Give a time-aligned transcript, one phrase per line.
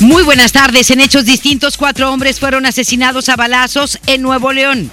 [0.00, 0.90] Muy buenas tardes.
[0.90, 4.90] En hechos distintos, cuatro hombres fueron asesinados a balazos en Nuevo León.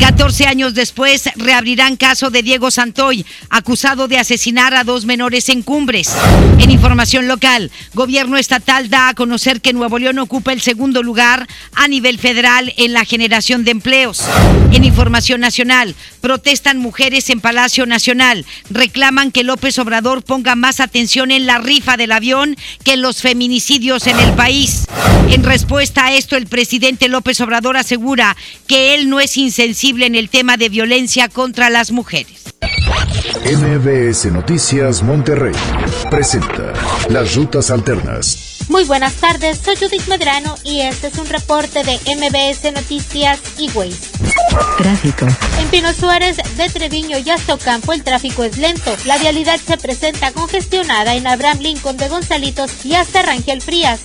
[0.00, 5.62] 14 años después, reabrirán caso de Diego Santoy, acusado de asesinar a dos menores en
[5.62, 6.16] Cumbres.
[6.58, 11.46] En información local, gobierno estatal da a conocer que Nuevo León ocupa el segundo lugar
[11.76, 14.24] a nivel federal en la generación de empleos.
[14.72, 18.46] En información nacional, protestan mujeres en Palacio Nacional.
[18.70, 23.20] Reclaman que López Obrador ponga más atención en la rifa del avión que en los
[23.20, 24.39] feminicidios en el.
[25.28, 28.34] En respuesta a esto, el presidente López Obrador asegura
[28.66, 32.54] que él no es insensible en el tema de violencia contra las mujeres.
[33.44, 35.52] MBS Noticias Monterrey
[36.10, 36.72] presenta
[37.10, 38.49] Las Rutas Alternas.
[38.70, 43.68] Muy buenas tardes, soy Judith Medrano y este es un reporte de MBS Noticias y
[43.70, 43.98] Waze.
[44.78, 45.26] Tráfico.
[45.58, 48.94] En Pino Suárez de Treviño y hasta Ocampo el tráfico es lento.
[49.06, 53.98] La vialidad se presenta congestionada en Abraham Lincoln de Gonzalitos y hasta Rangel Frías.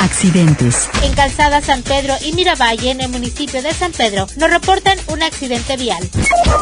[0.00, 0.88] Accidentes.
[1.02, 5.22] En Calzada San Pedro y Miravalle en el municipio de San Pedro nos reportan un
[5.22, 6.06] accidente vial.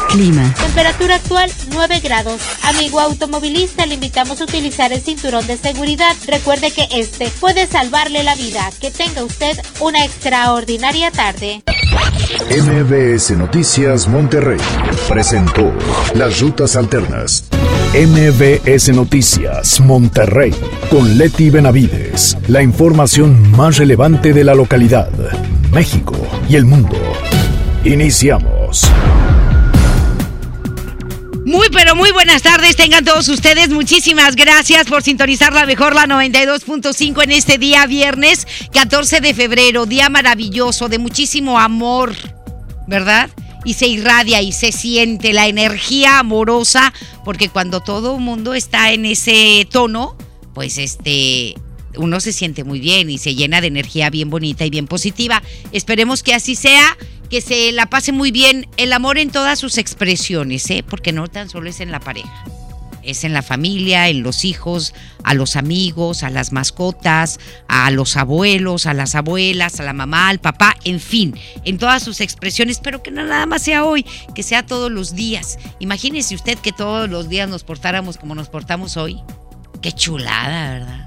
[0.09, 0.53] Clima.
[0.55, 2.41] Temperatura actual 9 grados.
[2.63, 6.15] Amigo automovilista, le invitamos a utilizar el cinturón de seguridad.
[6.27, 8.69] Recuerde que este puede salvarle la vida.
[8.79, 11.63] Que tenga usted una extraordinaria tarde.
[12.49, 14.59] MBS Noticias Monterrey
[15.07, 15.73] presentó
[16.13, 17.45] Las Rutas Alternas.
[17.93, 20.53] MBS Noticias Monterrey
[20.89, 22.37] con Leti Benavides.
[22.47, 25.09] La información más relevante de la localidad,
[25.71, 26.15] México
[26.49, 26.97] y el mundo.
[27.83, 28.89] Iniciamos.
[31.45, 33.69] Muy pero muy buenas tardes, tengan todos ustedes.
[33.69, 39.85] Muchísimas gracias por sintonizar la mejor, la 92.5 en este día viernes 14 de febrero,
[39.85, 42.15] día maravilloso, de muchísimo amor,
[42.87, 43.29] ¿verdad?
[43.63, 46.91] Y se irradia y se siente la energía amorosa,
[47.23, 50.17] porque cuando todo el mundo está en ese tono,
[50.55, 51.53] pues este,
[51.97, 55.43] uno se siente muy bien y se llena de energía bien bonita y bien positiva.
[55.71, 56.97] Esperemos que así sea,
[57.29, 60.83] que se la pase muy bien el amor en todas sus expresiones, ¿eh?
[60.87, 62.45] porque no tan solo es en la pareja.
[63.03, 68.17] Es en la familia, en los hijos, a los amigos, a las mascotas, a los
[68.17, 71.35] abuelos, a las abuelas, a la mamá, al papá, en fin,
[71.65, 75.13] en todas sus expresiones, pero que no nada más sea hoy, que sea todos los
[75.13, 75.59] días.
[75.79, 79.21] Imagínese usted que todos los días nos portáramos como nos portamos hoy.
[79.83, 81.04] Qué chulada, ¿verdad?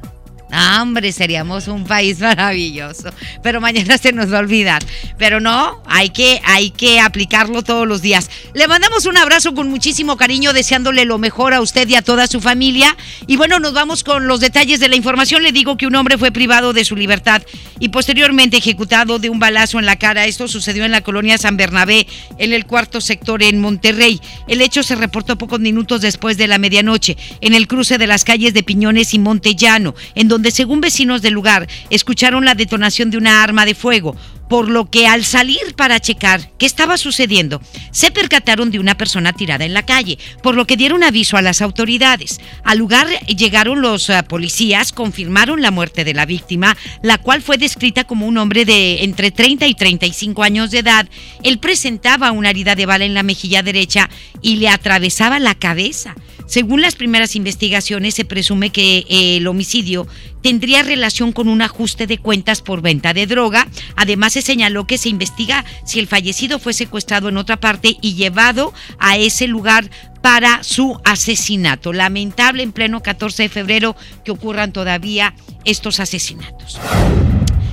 [0.50, 3.10] Ah, hombre, seríamos un país maravilloso.
[3.42, 4.82] Pero mañana se nos va a olvidar.
[5.18, 8.30] Pero no, hay que, hay que aplicarlo todos los días.
[8.54, 12.26] Le mandamos un abrazo con muchísimo cariño, deseándole lo mejor a usted y a toda
[12.26, 12.96] su familia.
[13.26, 15.42] Y bueno, nos vamos con los detalles de la información.
[15.42, 17.42] Le digo que un hombre fue privado de su libertad
[17.80, 20.26] y posteriormente ejecutado de un balazo en la cara.
[20.26, 22.06] Esto sucedió en la colonia San Bernabé,
[22.38, 24.20] en el cuarto sector en Monterrey.
[24.46, 28.24] El hecho se reportó pocos minutos después de la medianoche, en el cruce de las
[28.24, 33.18] calles de Piñones y Montellano, en donde según vecinos del lugar escucharon la detonación de
[33.18, 34.16] una arma de fuego,
[34.48, 37.60] por lo que al salir para checar qué estaba sucediendo,
[37.90, 41.42] se percataron de una persona tirada en la calle, por lo que dieron aviso a
[41.42, 42.40] las autoridades.
[42.64, 47.58] Al lugar llegaron los uh, policías, confirmaron la muerte de la víctima, la cual fue
[47.58, 51.08] descrita como un hombre de entre 30 y 35 años de edad.
[51.42, 54.08] Él presentaba una herida de bala en la mejilla derecha
[54.42, 56.14] y le atravesaba la cabeza.
[56.46, 60.06] Según las primeras investigaciones, se presume que eh, el homicidio
[60.42, 63.66] tendría relación con un ajuste de cuentas por venta de droga.
[63.96, 68.14] Además, se señaló que se investiga si el fallecido fue secuestrado en otra parte y
[68.14, 69.90] llevado a ese lugar
[70.22, 71.92] para su asesinato.
[71.92, 75.34] Lamentable en pleno 14 de febrero que ocurran todavía
[75.64, 76.78] estos asesinatos.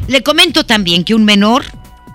[0.07, 1.65] Le comento también que un menor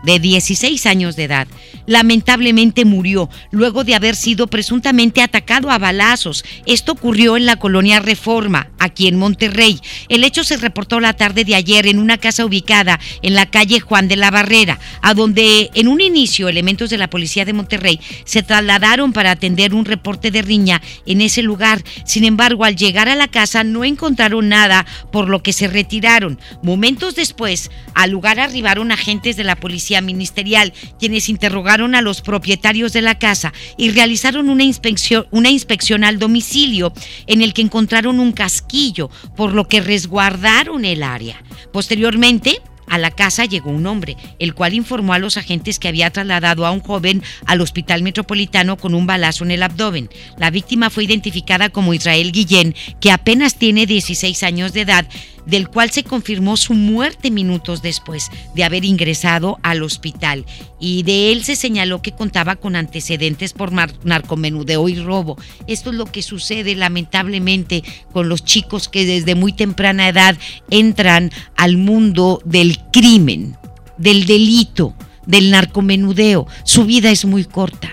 [0.05, 1.49] de 16 años de edad
[1.91, 6.45] lamentablemente murió luego de haber sido presuntamente atacado a balazos.
[6.65, 9.81] Esto ocurrió en la colonia Reforma, aquí en Monterrey.
[10.09, 13.81] El hecho se reportó la tarde de ayer en una casa ubicada en la calle
[13.81, 17.99] Juan de la Barrera, a donde en un inicio elementos de la policía de Monterrey
[18.25, 21.83] se trasladaron para atender un reporte de riña en ese lugar.
[22.05, 26.39] Sin embargo, al llegar a la casa no encontraron nada, por lo que se retiraron.
[26.63, 32.93] Momentos después, al lugar arribaron agentes de la policía ministerial, quienes interrogaron a los propietarios
[32.93, 36.93] de la casa y realizaron una inspección, una inspección al domicilio
[37.27, 41.43] en el que encontraron un casquillo, por lo que resguardaron el área.
[41.73, 46.11] Posteriormente, a la casa llegó un hombre, el cual informó a los agentes que había
[46.11, 50.11] trasladado a un joven al hospital metropolitano con un balazo en el abdomen.
[50.39, 55.07] La víctima fue identificada como Israel Guillén, que apenas tiene 16 años de edad
[55.47, 60.45] del cual se confirmó su muerte minutos después de haber ingresado al hospital.
[60.79, 65.37] Y de él se señaló que contaba con antecedentes por narcomenudeo y robo.
[65.67, 67.83] Esto es lo que sucede lamentablemente
[68.13, 70.37] con los chicos que desde muy temprana edad
[70.71, 73.57] entran al mundo del crimen,
[73.99, 74.95] del delito,
[75.27, 76.47] del narcomenudeo.
[76.65, 77.93] Su vida es muy corta.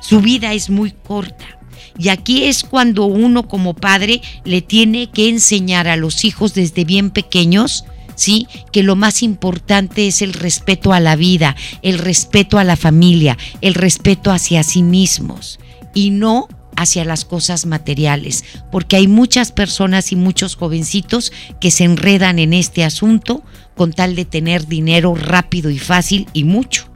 [0.00, 1.55] Su vida es muy corta.
[1.98, 6.84] Y aquí es cuando uno como padre le tiene que enseñar a los hijos desde
[6.84, 7.84] bien pequeños,
[8.14, 8.46] ¿sí?
[8.72, 13.38] Que lo más importante es el respeto a la vida, el respeto a la familia,
[13.60, 15.58] el respeto hacia sí mismos
[15.94, 21.84] y no hacia las cosas materiales, porque hay muchas personas y muchos jovencitos que se
[21.84, 23.42] enredan en este asunto
[23.74, 26.86] con tal de tener dinero rápido y fácil y mucho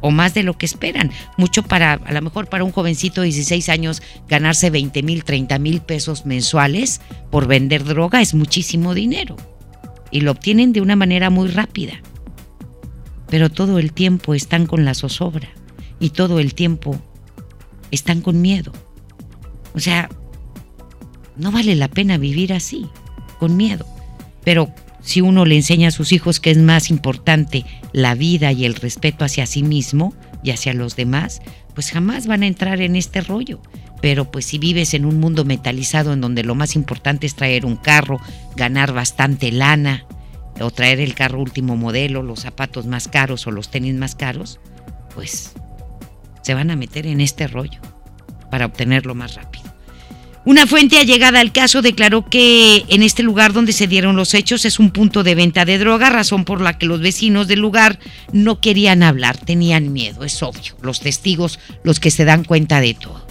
[0.00, 1.10] o más de lo que esperan.
[1.36, 5.58] Mucho para, a lo mejor para un jovencito de 16 años, ganarse 20 mil, 30
[5.58, 7.00] mil pesos mensuales
[7.30, 9.36] por vender droga es muchísimo dinero.
[10.10, 11.94] Y lo obtienen de una manera muy rápida.
[13.28, 15.48] Pero todo el tiempo están con la zozobra.
[15.98, 17.00] Y todo el tiempo
[17.90, 18.72] están con miedo.
[19.74, 20.08] O sea,
[21.36, 22.86] no vale la pena vivir así,
[23.38, 23.86] con miedo.
[24.44, 24.72] Pero
[25.06, 28.74] si uno le enseña a sus hijos que es más importante la vida y el
[28.74, 30.12] respeto hacia sí mismo
[30.42, 31.40] y hacia los demás,
[31.74, 33.62] pues jamás van a entrar en este rollo.
[34.02, 37.64] Pero pues si vives en un mundo metalizado en donde lo más importante es traer
[37.64, 38.18] un carro,
[38.56, 40.04] ganar bastante lana,
[40.60, 44.58] o traer el carro último modelo, los zapatos más caros o los tenis más caros,
[45.14, 45.52] pues
[46.42, 47.80] se van a meter en este rollo
[48.50, 49.65] para obtenerlo más rápido.
[50.46, 54.64] Una fuente allegada al caso declaró que en este lugar donde se dieron los hechos
[54.64, 57.98] es un punto de venta de droga, razón por la que los vecinos del lugar
[58.32, 62.94] no querían hablar, tenían miedo, es obvio, los testigos los que se dan cuenta de
[62.94, 63.26] todo.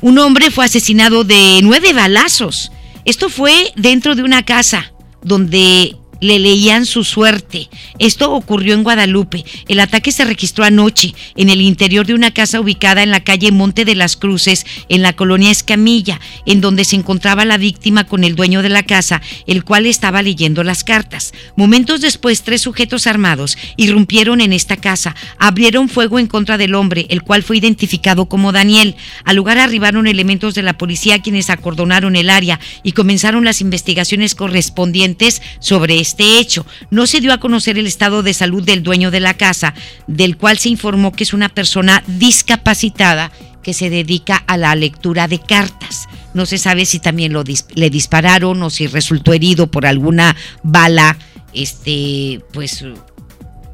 [0.00, 2.70] Un hombre fue asesinado de nueve balazos.
[3.04, 4.92] Esto fue dentro de una casa
[5.24, 7.68] donde le leían su suerte.
[7.98, 9.44] Esto ocurrió en Guadalupe.
[9.68, 13.52] El ataque se registró anoche en el interior de una casa ubicada en la calle
[13.52, 18.24] Monte de las Cruces, en la colonia Escamilla, en donde se encontraba la víctima con
[18.24, 21.32] el dueño de la casa, el cual estaba leyendo las cartas.
[21.56, 27.06] Momentos después, tres sujetos armados irrumpieron en esta casa, abrieron fuego en contra del hombre,
[27.10, 28.96] el cual fue identificado como Daniel.
[29.24, 34.34] Al lugar arribaron elementos de la policía quienes acordonaron el área y comenzaron las investigaciones
[34.34, 36.66] correspondientes sobre este hecho.
[36.90, 39.74] No se dio a conocer el estado de salud del dueño de la casa,
[40.06, 43.30] del cual se informó que es una persona discapacitada
[43.62, 46.08] que se dedica a la lectura de cartas.
[46.34, 47.44] No se sabe si también lo
[47.74, 51.18] le dispararon o si resultó herido por alguna bala,
[51.52, 52.84] este, pues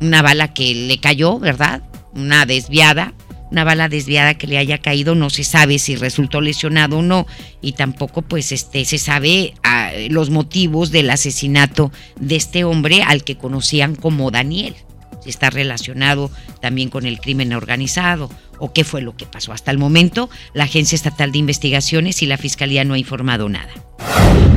[0.01, 1.83] una bala que le cayó, ¿verdad?
[2.15, 3.15] Una desviada
[3.51, 7.27] una bala desviada que le haya caído, no se sabe si resultó lesionado o no,
[7.61, 13.25] y tampoco pues este se sabe ah, los motivos del asesinato de este hombre al
[13.25, 14.75] que conocían como Daniel.
[15.23, 19.53] Si está relacionado también con el crimen organizado o qué fue lo que pasó.
[19.53, 23.73] Hasta el momento, la Agencia Estatal de Investigaciones y la Fiscalía no ha informado nada.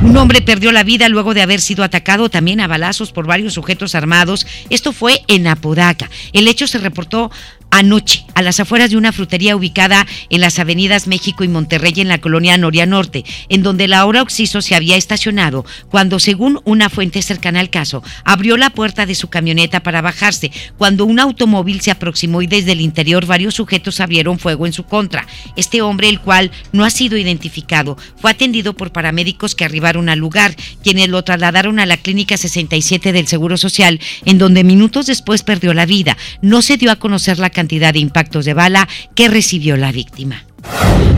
[0.02, 3.54] Un hombre perdió la vida luego de haber sido atacado también a balazos por varios
[3.54, 4.46] sujetos armados.
[4.70, 6.08] Esto fue en Apodaca.
[6.32, 7.30] El hecho se reportó
[7.70, 12.08] anoche a las afueras de una frutería ubicada en las avenidas México y Monterrey en
[12.08, 17.22] la colonia Noria Norte, en donde Laura Oxiso se había estacionado cuando, según una fuente
[17.22, 21.90] cercana al caso, abrió la puerta de su camioneta para bajarse, cuando un automóvil se
[21.90, 25.26] aproximó y desde el interior varios sujetos abrieron fuego en su contra.
[25.56, 30.18] Este hombre, el cual no ha sido identificado, fue atendido por paramédicos que arribaron al
[30.18, 35.42] lugar, quienes lo trasladaron a la clínica 67 del Seguro Social, en donde minutos después
[35.42, 36.16] perdió la vida.
[36.42, 40.47] No se dio a conocer la cantidad de impactos de bala que recibió la víctima.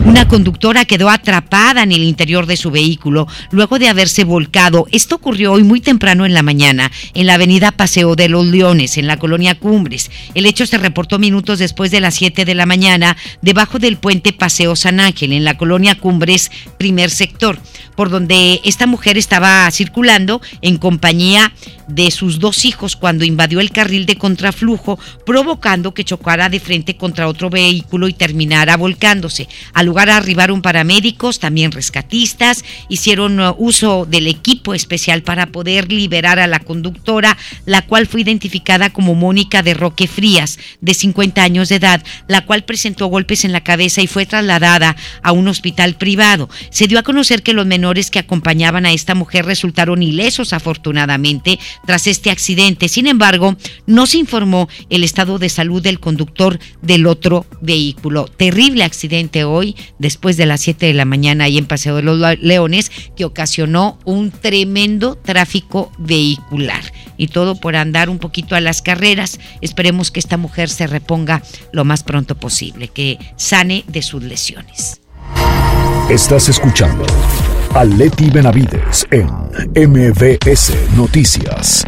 [0.03, 4.87] Una conductora quedó atrapada en el interior de su vehículo luego de haberse volcado.
[4.91, 8.97] Esto ocurrió hoy muy temprano en la mañana en la avenida Paseo de los Leones,
[8.97, 10.09] en la colonia Cumbres.
[10.33, 14.33] El hecho se reportó minutos después de las 7 de la mañana debajo del puente
[14.33, 17.59] Paseo San Ángel, en la colonia Cumbres, primer sector,
[17.95, 21.53] por donde esta mujer estaba circulando en compañía
[21.87, 26.95] de sus dos hijos cuando invadió el carril de contraflujo, provocando que chocara de frente
[26.95, 29.30] contra otro vehículo y terminara volcándose.
[29.73, 36.39] Al lugar arribaron paramédicos, también rescatistas, hicieron uh, uso del equipo especial para poder liberar
[36.39, 41.69] a la conductora, la cual fue identificada como Mónica de Roque Frías, de 50 años
[41.69, 45.95] de edad, la cual presentó golpes en la cabeza y fue trasladada a un hospital
[45.95, 46.49] privado.
[46.69, 51.59] Se dio a conocer que los menores que acompañaban a esta mujer resultaron ilesos afortunadamente
[51.85, 52.89] tras este accidente.
[52.89, 58.25] Sin embargo, no se informó el estado de salud del conductor del otro vehículo.
[58.25, 62.39] Terrible accidente hoy, después de las 7 de la mañana ahí en Paseo de los
[62.39, 66.81] Leones, que ocasionó un tremendo tráfico vehicular.
[67.17, 69.39] Y todo por andar un poquito a las carreras.
[69.61, 75.01] Esperemos que esta mujer se reponga lo más pronto posible, que sane de sus lesiones.
[76.09, 77.05] Estás escuchando
[77.73, 79.27] a Leti Benavides en
[79.75, 81.85] MBS Noticias.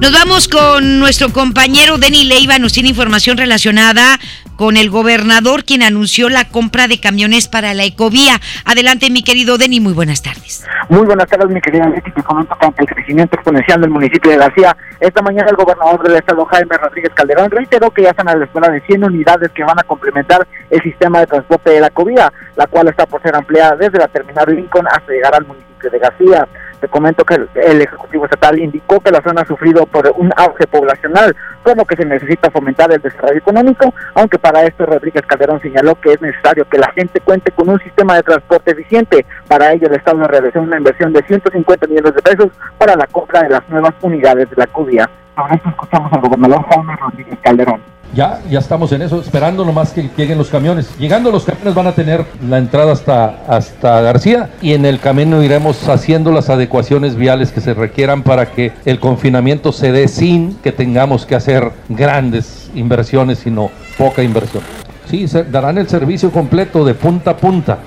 [0.00, 4.20] Nos vamos con nuestro compañero Denny Leiva, nos tiene información relacionada
[4.56, 8.40] con el gobernador quien anunció la compra de camiones para la ecovía.
[8.64, 10.66] Adelante, mi querido Denny, muy buenas tardes.
[10.88, 12.10] Muy buenas tardes, mi querida Leti.
[12.10, 16.16] Te comento que el crecimiento exponencial del municipio de García, esta mañana el gobernador del
[16.16, 19.64] estado, Jaime Rodríguez Calderón, reiteró que ya están a la espera de 100 unidades que
[19.64, 23.34] van a complementar el sistema de transporte de la ecovía, la cual está por ser
[23.34, 26.48] ampliada desde la terminal Lincoln hasta llegar al municipio de García.
[26.80, 30.66] Te comento que el, Ejecutivo Estatal indicó que la zona ha sufrido por un auge
[30.66, 35.94] poblacional, como que se necesita fomentar el desarrollo económico, aunque para esto Rodríguez Calderón señaló
[35.96, 39.24] que es necesario que la gente cuente con un sistema de transporte eficiente.
[39.48, 43.42] Para ello, el Estado realizó una inversión de 150 millones de pesos para la compra
[43.42, 45.08] de las nuevas unidades de la CUBIA.
[45.36, 47.95] Ahora esto escuchamos al gobernador Jaime Rodríguez Calderón.
[48.16, 50.88] Ya, ya estamos en eso, esperando nomás que lleguen los camiones.
[50.98, 55.42] Llegando los camiones van a tener la entrada hasta, hasta García y en el camino
[55.42, 60.54] iremos haciendo las adecuaciones viales que se requieran para que el confinamiento se dé sin
[60.54, 64.62] que tengamos que hacer grandes inversiones, sino poca inversión.
[65.10, 67.80] Sí, darán el servicio completo de punta a punta.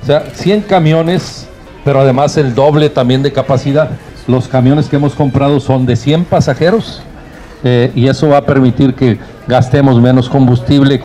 [0.00, 1.48] O sea, 100 camiones,
[1.84, 3.90] pero además el doble también de capacidad.
[4.28, 7.02] Los camiones que hemos comprado son de 100 pasajeros
[7.68, 9.18] eh, y eso va a permitir que
[9.48, 11.02] gastemos menos combustible.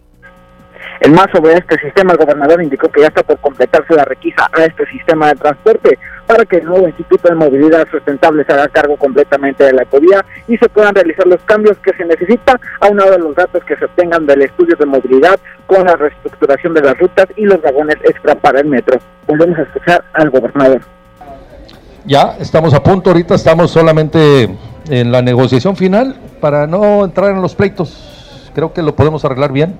[0.99, 4.47] El más sobre este sistema, el gobernador indicó que ya está por completarse la requisa
[4.53, 8.67] a este sistema de transporte para que el nuevo Instituto de Movilidad Sustentable se haga
[8.67, 13.15] cargo completamente de la ecovía y se puedan realizar los cambios que se necesita, aunado
[13.15, 16.95] a los datos que se obtengan del estudio de movilidad con la reestructuración de las
[16.99, 18.99] rutas y los vagones extra para el metro.
[19.25, 20.81] Volvemos a escuchar al gobernador.
[22.05, 24.49] Ya estamos a punto, ahorita estamos solamente
[24.89, 28.49] en la negociación final para no entrar en los pleitos.
[28.55, 29.75] Creo que lo podemos arreglar bien.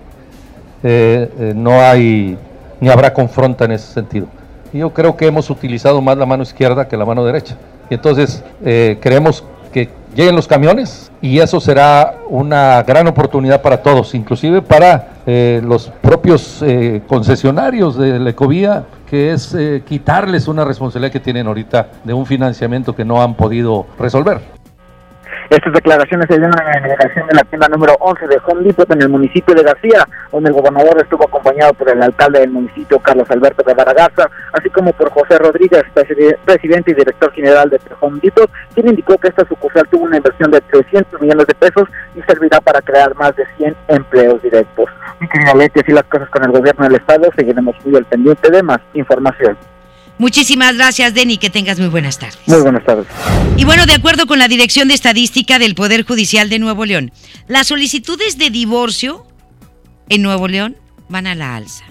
[0.84, 2.38] Eh, eh, no hay
[2.80, 4.28] ni habrá confronta en ese sentido.
[4.72, 7.58] Yo creo que hemos utilizado más la mano izquierda que la mano derecha.
[7.90, 13.82] Y entonces eh, creemos que lleguen los camiones y eso será una gran oportunidad para
[13.82, 16.64] todos, inclusive para los propios
[17.08, 19.56] concesionarios de la ecovía, que es
[19.88, 24.61] quitarles una responsabilidad que tienen ahorita de un financiamiento que no han podido resolver.
[25.52, 28.90] Estas declaraciones se dieron en la inauguración de la tienda número 11 de Home Depot
[28.90, 32.98] en el municipio de García, donde el gobernador estuvo acompañado por el alcalde del municipio,
[33.00, 35.84] Carlos Alberto de Baragaza, así como por José Rodríguez,
[36.46, 40.52] presidente y director general de Home Depot, quien indicó que esta sucursal tuvo una inversión
[40.52, 44.86] de 300 millones de pesos y servirá para crear más de 100 empleos directos.
[45.34, 48.64] Querida Leti, así las cosas con el gobierno del estado, seguiremos muy al pendiente de
[48.64, 49.58] más información.
[50.18, 51.38] Muchísimas gracias, Denny.
[51.38, 52.40] Que tengas muy buenas tardes.
[52.46, 53.08] Muy buenas tardes.
[53.58, 57.12] Y bueno, de acuerdo con la Dirección de Estadística del Poder Judicial de Nuevo León,
[57.48, 59.28] las solicitudes de divorcio
[60.10, 60.78] en Nuevo León
[61.10, 61.84] van a la alza.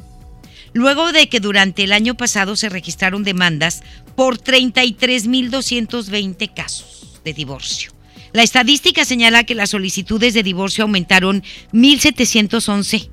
[0.72, 3.82] Luego de que durante el año pasado se registraron demandas
[4.14, 7.90] por 33.220 casos de divorcio.
[8.32, 13.10] La estadística señala que las solicitudes de divorcio aumentaron 1.711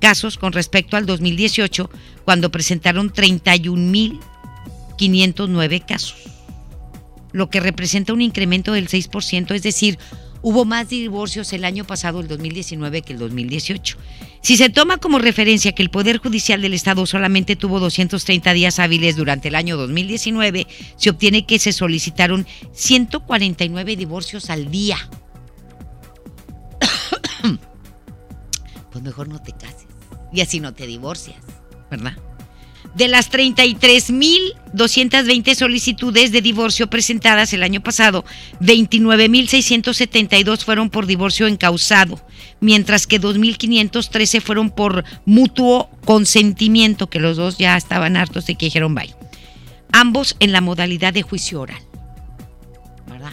[0.00, 1.88] casos con respecto al 2018,
[2.24, 4.18] cuando presentaron 31.000
[5.00, 6.14] 509 casos,
[7.32, 9.98] lo que representa un incremento del 6%, es decir,
[10.42, 13.96] hubo más divorcios el año pasado, el 2019, que el 2018.
[14.42, 18.78] Si se toma como referencia que el Poder Judicial del Estado solamente tuvo 230 días
[18.78, 20.66] hábiles durante el año 2019,
[20.96, 24.98] se obtiene que se solicitaron 149 divorcios al día.
[28.92, 29.86] pues mejor no te cases
[30.30, 31.38] y así no te divorcias,
[31.90, 32.18] ¿verdad?
[32.94, 38.24] De las 33.220 solicitudes de divorcio presentadas el año pasado,
[38.60, 42.20] 29.672 fueron por divorcio encausado,
[42.60, 48.66] mientras que 2.513 fueron por mutuo consentimiento, que los dos ya estaban hartos de que
[48.66, 49.14] dijeron bye.
[49.92, 51.80] Ambos en la modalidad de juicio oral.
[53.06, 53.32] ¿Verdad?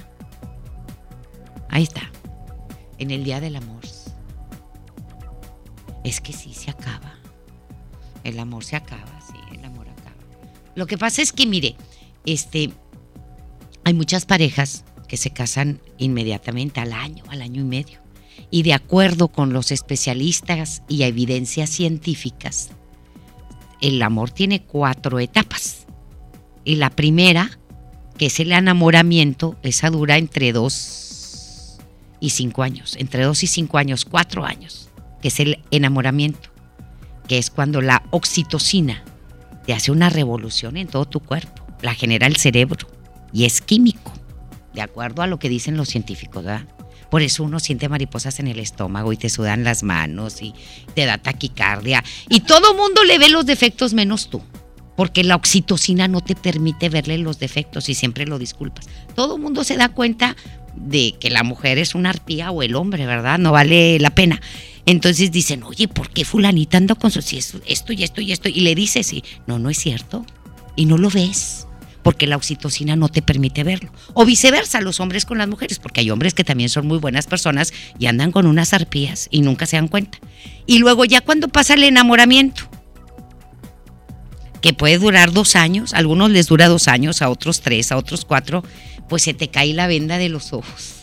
[1.70, 2.12] Ahí está.
[3.00, 3.78] En el Día del Amor
[6.04, 7.16] Es que sí, se acaba.
[8.24, 9.17] El amor se acaba,
[10.78, 11.76] Lo que pasa es que, mire,
[12.28, 12.70] este,
[13.84, 18.00] hay muchas parejas que se casan inmediatamente al año, al año y medio.
[18.52, 22.70] Y de acuerdo con los especialistas y evidencias científicas,
[23.82, 25.88] el amor tiene cuatro etapas.
[26.64, 27.58] Y la primera,
[28.20, 31.80] que es el enamoramiento, esa dura entre dos
[32.20, 34.90] y cinco años, entre dos y cinco años, cuatro años,
[35.24, 36.50] que es el enamoramiento,
[37.28, 39.04] que es cuando la oxitocina
[39.68, 42.88] te hace una revolución en todo tu cuerpo, la genera el cerebro
[43.34, 44.14] y es químico,
[44.74, 46.66] de acuerdo a lo que dicen los científicos, ¿verdad?
[47.12, 50.54] Por eso uno siente mariposas en el estómago y te sudan las manos y
[50.94, 52.04] te da taquicardia.
[52.30, 54.42] Y todo mundo le ve los defectos menos tú.
[54.96, 58.88] Porque la oxitocina no te permite verle los defectos y siempre lo disculpas.
[59.16, 60.36] Todo mundo se da cuenta
[60.76, 63.38] de que la mujer es una arpía o el hombre, ¿verdad?
[63.38, 64.42] No vale la pena.
[64.88, 68.32] Entonces dicen, oye, ¿por qué fulanita anda con su si es esto y esto y
[68.32, 68.48] esto?
[68.48, 70.26] Y le dices, y no, no es cierto.
[70.78, 71.68] Y no lo ves
[72.04, 73.92] porque la oxitocina no te permite verlo.
[74.14, 77.28] O viceversa, los hombres con las mujeres, porque hay hombres que también son muy buenas
[77.28, 80.20] personas y andan con unas arpías y nunca se dan cuenta.
[80.66, 82.70] Y luego ya cuando pasa el enamoramiento,
[84.62, 87.98] que puede durar dos años, a algunos les dura dos años, a otros tres, a
[87.98, 88.64] otros cuatro,
[89.10, 90.97] pues se te cae la venda de los ojos.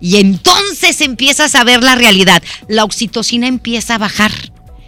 [0.00, 2.42] Y entonces empiezas a ver la realidad.
[2.68, 4.32] La oxitocina empieza a bajar.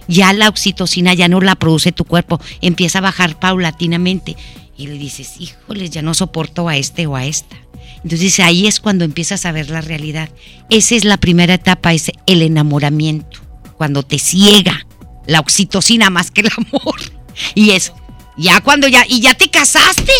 [0.09, 4.37] Ya la oxitocina ya no la produce tu cuerpo, empieza a bajar paulatinamente
[4.77, 7.57] y le dices, híjoles, ya no soporto a este o a esta.
[8.03, 10.29] Entonces ahí es cuando empiezas a ver la realidad.
[10.71, 13.41] Esa es la primera etapa, es el enamoramiento,
[13.77, 14.87] cuando te ciega
[15.27, 17.01] la oxitocina más que el amor.
[17.55, 17.95] Y es
[18.37, 20.13] ya cuando ya, y ya te casaste.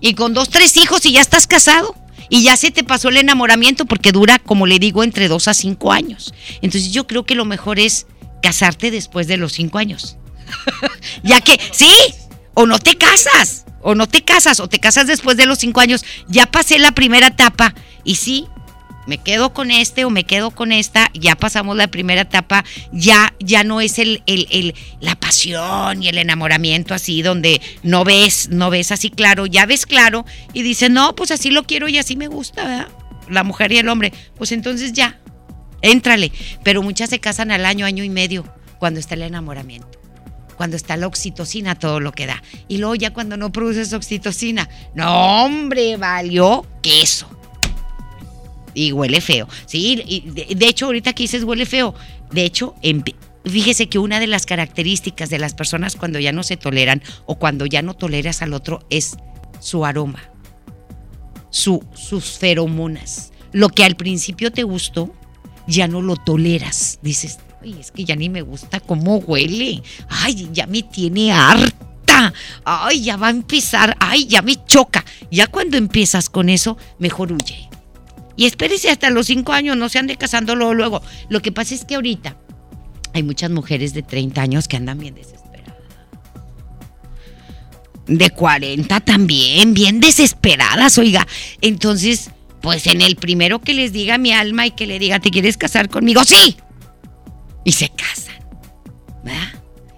[0.00, 1.94] Y con dos, tres hijos y ya estás casado.
[2.28, 5.54] Y ya se te pasó el enamoramiento porque dura, como le digo, entre dos a
[5.54, 6.34] cinco años.
[6.62, 8.06] Entonces yo creo que lo mejor es
[8.42, 10.16] casarte después de los cinco años.
[11.22, 11.90] ya que, sí,
[12.54, 15.80] o no te casas, o no te casas, o te casas después de los cinco
[15.80, 16.04] años.
[16.28, 18.46] Ya pasé la primera etapa y sí,
[19.08, 23.34] me quedo con este o me quedo con esta, ya pasamos la primera etapa, ya,
[23.40, 28.68] ya no es el, el, la pasión y el enamoramiento así, donde no ves, no
[28.68, 32.16] ves así claro, ya ves claro y dices, no, pues así lo quiero y así
[32.16, 32.88] me gusta, ¿verdad?
[33.30, 35.18] La mujer y el hombre, pues entonces ya,
[35.80, 36.30] éntrale.
[36.62, 38.44] Pero muchas se casan al año, año y medio,
[38.78, 39.98] cuando está el enamoramiento
[40.56, 42.42] cuando está la oxitocina, todo lo que da.
[42.66, 47.37] Y luego ya cuando no produces oxitocina, no hombre, valió queso.
[48.78, 49.48] Y huele feo.
[49.66, 50.20] Sí, y
[50.54, 51.96] de, hecho ahorita que dices huele feo,
[52.30, 52.76] de hecho,
[53.44, 57.40] fíjese que una de las características de las personas cuando ya no se toleran o
[57.40, 59.16] cuando ya no toleras al otro es
[59.58, 60.30] su aroma,
[61.50, 63.32] su, sus feromonas.
[63.50, 65.12] Lo que al principio te gustó,
[65.66, 67.00] ya no lo toleras.
[67.02, 69.82] Dices, Ay, es que ya ni me gusta cómo huele.
[70.08, 72.32] Ay, ya me tiene harta.
[72.64, 73.96] Ay, ya va a empezar.
[73.98, 75.04] Ay, ya me choca.
[75.32, 77.68] Ya cuando empiezas con eso, mejor huye.
[78.38, 81.02] Y espérese hasta los cinco años, no se ande casando luego, luego.
[81.28, 82.36] Lo que pasa es que ahorita
[83.12, 85.74] hay muchas mujeres de 30 años que andan bien desesperadas.
[88.06, 91.26] De 40 también, bien desesperadas, oiga.
[91.62, 92.30] Entonces,
[92.62, 95.56] pues en el primero que les diga mi alma y que le diga, ¿te quieres
[95.56, 96.22] casar conmigo?
[96.22, 96.56] Sí,
[97.64, 98.36] y se casan.
[99.24, 99.48] ¿Verdad?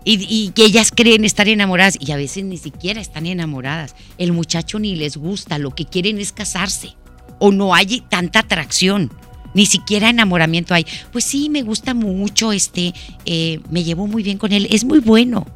[0.03, 3.95] Y, que ellas creen estar enamoradas y a veces ni siquiera están enamoradas.
[4.17, 6.97] El muchacho ni les gusta, lo que quieren es casarse.
[7.39, 9.11] O no hay tanta atracción,
[9.55, 10.87] ni siquiera enamoramiento hay.
[11.13, 15.01] Pues sí, me gusta mucho, este, eh, me llevo muy bien con él, es muy
[15.01, 15.47] bueno,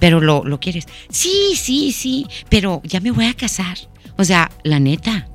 [0.00, 0.86] pero lo, lo quieres.
[1.10, 3.76] Sí, sí, sí, pero ya me voy a casar.
[4.16, 5.28] O sea, la neta,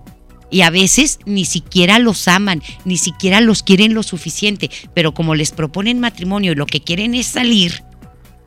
[0.51, 5.35] y a veces ni siquiera los aman, ni siquiera los quieren lo suficiente, pero como
[5.35, 7.83] les proponen matrimonio y lo que quieren es salir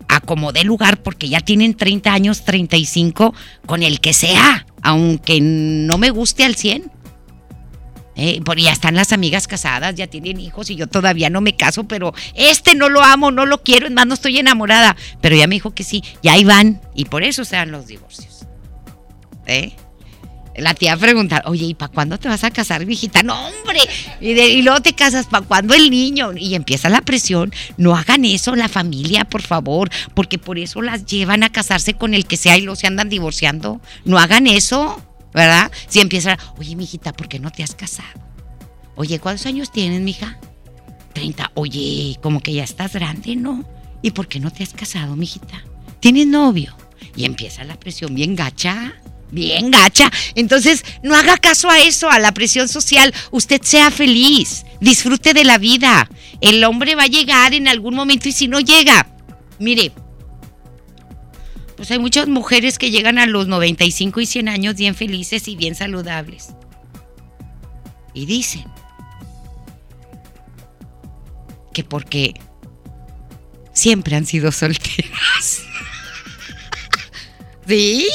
[0.08, 3.34] a como lugar porque ya tienen 30 años, 35,
[3.66, 6.90] con el que sea, aunque no me guste al 100.
[8.14, 11.84] Eh, ya están las amigas casadas, ya tienen hijos y yo todavía no me caso,
[11.84, 14.96] pero este no lo amo, no lo quiero, es más, no estoy enamorada.
[15.20, 17.86] Pero ya me dijo que sí, ya ahí van y por eso se dan los
[17.86, 18.46] divorcios.
[19.46, 19.72] ¿Eh?
[20.56, 23.22] La tía preguntar, oye, ¿y para cuándo te vas a casar, viejita?
[23.22, 23.80] No, hombre.
[24.20, 26.32] Y, luego te casas, ¿para cuándo el niño?
[26.36, 27.54] Y empieza la presión.
[27.78, 32.12] No hagan eso, la familia, por favor, porque por eso las llevan a casarse con
[32.12, 33.80] el que sea y luego se andan divorciando.
[34.04, 35.70] No hagan eso, ¿verdad?
[35.88, 38.20] Si empieza, oye, mijita, ¿por qué no te has casado?
[38.96, 40.38] Oye, ¿cuántos años tienes, mija?
[41.14, 41.52] 30.
[41.54, 43.64] Oye, como que ya estás grande, ¿no?
[44.02, 45.62] ¿Y por qué no te has casado, mijita?
[46.00, 46.76] ¿Tienes novio?
[47.16, 48.94] Y empieza la presión bien gacha.
[49.30, 50.10] bien gacha.
[50.34, 53.14] Entonces, no haga caso a eso, a la presión social.
[53.30, 56.08] Usted sea feliz, disfrute de la vida.
[56.40, 59.06] El hombre va a llegar en algún momento y si no llega,
[59.58, 59.92] mire,
[61.76, 65.56] pues hay muchas mujeres que llegan a los 95 y 100 años bien felices y
[65.56, 66.54] bien saludables.
[68.14, 68.64] Y dicen
[71.72, 72.34] que porque
[73.72, 75.62] siempre han sido solteras.
[77.66, 78.06] ¿Sí?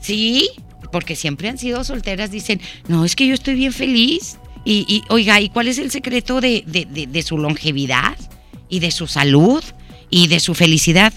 [0.00, 0.50] ¿Sí?
[0.92, 2.30] Porque siempre han sido solteras.
[2.30, 4.38] Dicen, no, es que yo estoy bien feliz.
[4.64, 8.18] Y, oiga, ¿y cuál es el secreto de, de, su longevidad?
[8.68, 9.64] Y de su salud
[10.10, 11.14] y de su felicidad.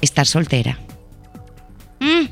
[0.00, 0.78] Estar soltera.
[2.02, 2.28] Mm.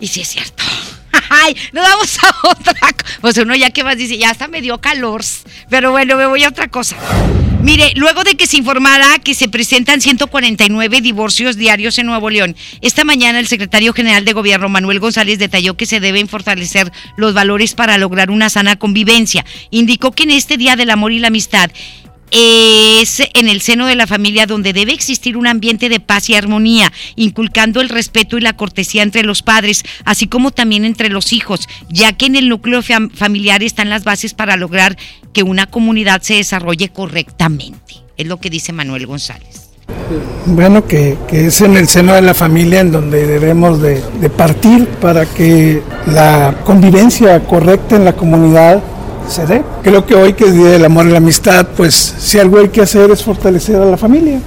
[0.00, 0.64] Y si es cierto.
[1.30, 2.74] Ay, nos vamos a otra.
[3.20, 5.22] Pues uno ya que más dice, ya hasta me dio calor.
[5.68, 6.96] Pero bueno, me voy a otra cosa.
[7.62, 12.54] Mire, luego de que se informara que se presentan 149 divorcios diarios en Nuevo León,
[12.82, 17.32] esta mañana el secretario general de gobierno Manuel González detalló que se deben fortalecer los
[17.32, 19.46] valores para lograr una sana convivencia.
[19.70, 21.70] Indicó que en este Día del Amor y la Amistad
[22.30, 26.34] es en el seno de la familia donde debe existir un ambiente de paz y
[26.34, 31.32] armonía, inculcando el respeto y la cortesía entre los padres, así como también entre los
[31.32, 34.96] hijos, ya que en el núcleo familiar están las bases para lograr
[35.32, 37.94] que una comunidad se desarrolle correctamente.
[38.16, 39.70] Es lo que dice Manuel González.
[40.46, 45.26] Bueno, que, es en el seno de la familia en donde debemos de partir para
[45.26, 48.82] que la convivencia correcta en la comunidad
[49.28, 49.62] se dé.
[49.82, 52.68] Creo que hoy que es Día del Amor y la Amistad, pues si algo hay
[52.68, 54.40] que hacer es fortalecer a la familia,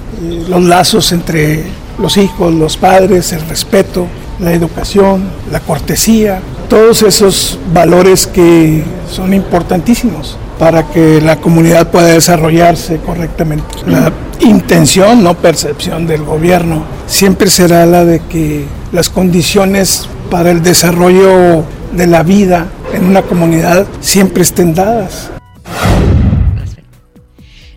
[0.48, 1.64] los lazos entre
[1.98, 4.06] los hijos, los padres, el respeto,
[4.40, 12.08] la educación, la cortesía, todos esos valores que son importantísimos para que la comunidad pueda
[12.08, 13.64] desarrollarse correctamente.
[13.86, 20.62] La intención, no percepción del gobierno, siempre será la de que las condiciones para el
[20.62, 25.30] desarrollo de la vida en una comunidad siempre estén dadas.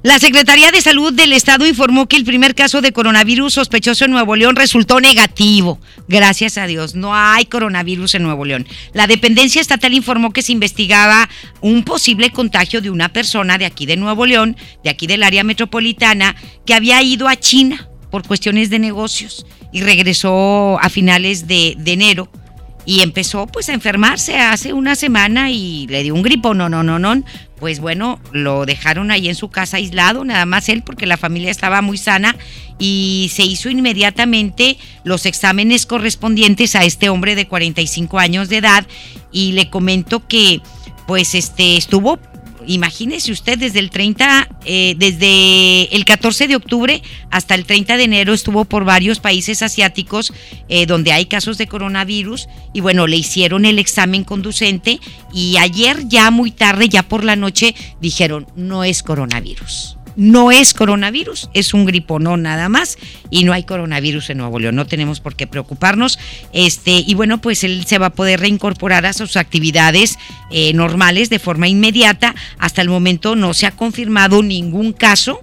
[0.04, 4.12] La Secretaría de Salud del Estado informó que el primer caso de coronavirus sospechoso en
[4.12, 5.80] Nuevo León resultó negativo.
[6.08, 8.68] Gracias a Dios, no hay coronavirus en Nuevo León.
[8.94, 11.30] La dependencia estatal informó que se investigaba
[11.62, 15.44] un posible contagio de una persona de aquí de Nuevo León, de aquí del área
[15.44, 21.76] metropolitana, que había ido a China por cuestiones de negocios y regresó a finales de,
[21.78, 22.28] de enero
[22.86, 26.84] y empezó pues a enfermarse hace una semana y le dio un gripo, no, no,
[26.84, 27.24] no, no.
[27.58, 31.52] Pues bueno, lo dejaron ahí en su casa aislado, nada más él, porque la familia
[31.52, 32.36] estaba muy sana
[32.80, 38.88] y se hizo inmediatamente los exámenes correspondientes a este hombre de 45 años de edad
[39.32, 40.62] y le comento que
[41.06, 42.20] pues este estuvo
[42.68, 48.04] imagínese usted, desde el 30, eh, desde el 14 de octubre hasta el 30 de
[48.04, 50.34] enero estuvo por varios países asiáticos
[50.70, 55.00] eh, donde hay casos de coronavirus y bueno, le hicieron el examen conducente
[55.34, 60.74] y ayer ya muy tarde, ya por la noche, dijeron, no es coronavirus no es
[60.74, 62.98] coronavirus, es un griponón nada más
[63.30, 66.20] y no hay coronavirus en Nuevo León, no tenemos por qué preocuparnos.
[66.54, 70.18] Este, y bueno, pues él se va a poder reincorporar a sus actividades
[70.52, 72.36] eh, normales de forma inmediata.
[72.58, 75.42] Hasta el momento no se ha confirmado ningún caso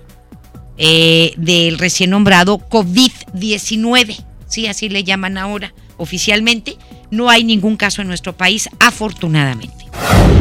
[0.77, 6.77] eh, del recién nombrado COVID-19, sí, así le llaman ahora oficialmente.
[7.11, 9.78] No hay ningún caso en nuestro país, afortunadamente.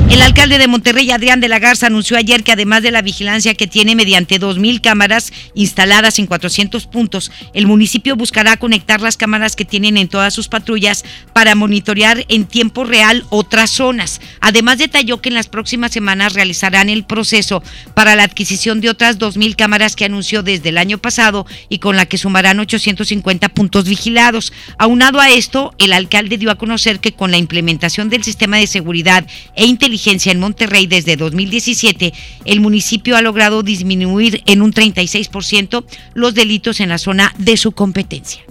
[0.10, 3.54] El alcalde de Monterrey, Adrián de la Garza, anunció ayer que además de la vigilancia
[3.56, 9.58] que tiene mediante 2.000 cámaras instaladas en 400 puntos, el municipio buscará conectar las cámaras
[9.58, 14.22] que tienen en todas sus patrullas para monitorear en tiempo real otras zonas.
[14.40, 17.62] Además, detalló que en las próximas semanas realizarán el proceso
[17.94, 21.98] para la adquisición de otras 2.000 cámaras que anunció desde el año pasado y con
[21.98, 24.54] la que sumarán 850 puntos vigilados.
[24.78, 28.68] Aunado a esto, el alcalde dio a conocer que con la implementación del sistema de
[28.68, 32.14] seguridad e inteligencia en Monterrey desde 2017,
[32.46, 37.72] el municipio ha logrado disminuir en un 36% los delitos en la zona de su
[37.72, 38.44] competencia.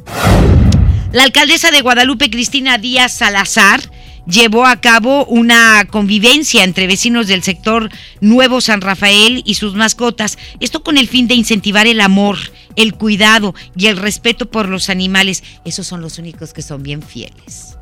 [1.13, 3.81] La alcaldesa de Guadalupe, Cristina Díaz Salazar,
[4.27, 10.37] llevó a cabo una convivencia entre vecinos del sector Nuevo San Rafael y sus mascotas,
[10.61, 12.39] esto con el fin de incentivar el amor,
[12.75, 15.43] el cuidado y el respeto por los animales.
[15.65, 17.77] Esos son los únicos que son bien fieles.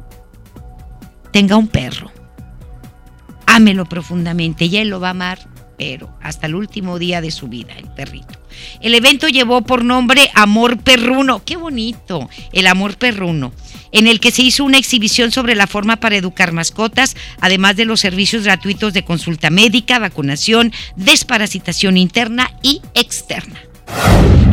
[1.32, 2.12] Tenga un perro
[3.54, 5.38] ámelo profundamente y él lo va a amar,
[5.78, 8.40] pero hasta el último día de su vida, el perrito.
[8.80, 13.52] El evento llevó por nombre Amor Perruno, qué bonito, el Amor Perruno,
[13.92, 17.84] en el que se hizo una exhibición sobre la forma para educar mascotas, además de
[17.84, 23.60] los servicios gratuitos de consulta médica, vacunación, desparasitación interna y externa.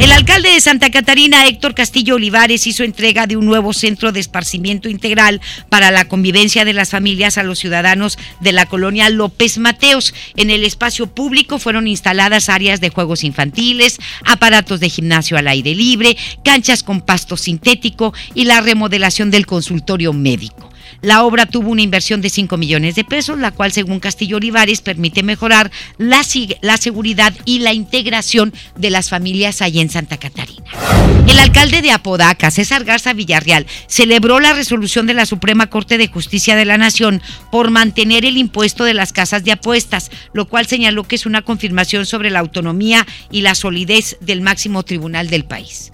[0.02, 4.20] El alcalde de Santa Catarina, Héctor Castillo Olivares, hizo entrega de un nuevo centro de
[4.20, 9.60] esparcimiento integral para la convivencia de las familias a los ciudadanos de la colonia López
[9.60, 10.16] Mateos.
[10.36, 15.76] En el espacio público fueron instaladas áreas de juegos infantiles, aparatos de gimnasio al aire
[15.76, 20.71] libre, canchas con pasto sintético y la remodelación del consultorio médico.
[21.02, 24.82] La obra tuvo una inversión de 5 millones de pesos, la cual, según Castillo Olivares,
[24.82, 26.22] permite mejorar la,
[26.62, 30.66] la seguridad y la integración de las familias allí en Santa Catarina.
[31.28, 36.08] El alcalde de Apodaca, César Garza Villarreal, celebró la resolución de la Suprema Corte de
[36.08, 40.68] Justicia de la Nación por mantener el impuesto de las casas de apuestas, lo cual
[40.68, 45.46] señaló que es una confirmación sobre la autonomía y la solidez del máximo tribunal del
[45.46, 45.92] país.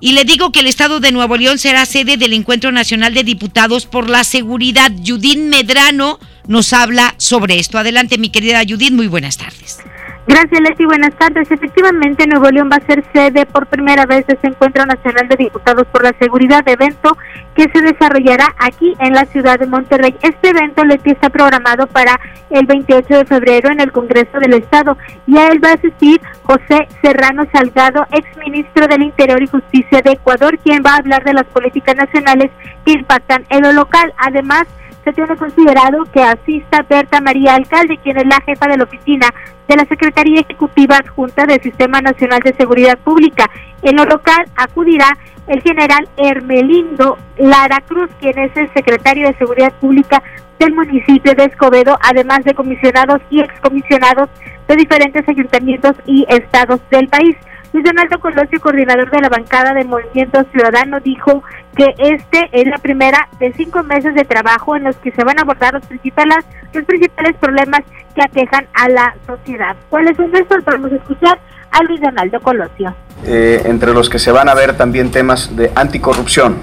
[0.00, 3.24] Y le digo que el Estado de Nuevo León será sede del Encuentro Nacional de
[3.24, 4.92] Diputados por la Seguridad.
[5.04, 7.78] Judith Medrano nos habla sobre esto.
[7.78, 9.78] Adelante, mi querida Judith, muy buenas tardes.
[10.26, 10.86] Gracias, Leslie.
[10.86, 11.50] Buenas tardes.
[11.50, 15.36] Efectivamente, Nuevo León va a ser sede por primera vez de ese Encuentro Nacional de
[15.36, 17.16] Diputados por la Seguridad, evento
[17.54, 20.16] que se desarrollará aquí en la ciudad de Monterrey.
[20.22, 24.96] Este evento, Leti, está programado para el 28 de febrero en el Congreso del Estado
[25.26, 30.12] y a él va a asistir José Serrano Salgado, exministro del Interior y Justicia de
[30.12, 32.50] Ecuador, quien va a hablar de las políticas nacionales
[32.86, 34.12] que impactan en lo local.
[34.16, 34.66] Además,
[35.04, 39.26] se tiene considerado que asista Berta María Alcalde, quien es la jefa de la oficina
[39.68, 43.50] de la Secretaría Ejecutiva Adjunta del Sistema Nacional de Seguridad Pública.
[43.82, 49.72] En lo local acudirá el general Hermelindo Lara Cruz, quien es el secretario de Seguridad
[49.74, 50.22] Pública
[50.58, 54.30] del municipio de Escobedo, además de comisionados y excomisionados
[54.68, 57.36] de diferentes ayuntamientos y estados del país.
[57.72, 61.42] Luis Donaldo Colosio, coordinador de la bancada de Movimiento Ciudadano, dijo
[61.74, 65.38] que este es la primera de cinco meses de trabajo en los que se van
[65.38, 67.80] a abordar los principales, los principales problemas
[68.14, 69.76] que aquejan a la sociedad.
[69.90, 70.62] ¿Cuáles son estos?
[70.64, 71.38] Podemos escuchar
[71.70, 72.94] a Luis Donaldo Colosio.
[73.24, 76.56] Eh, entre los que se van a ver también temas de anticorrupción,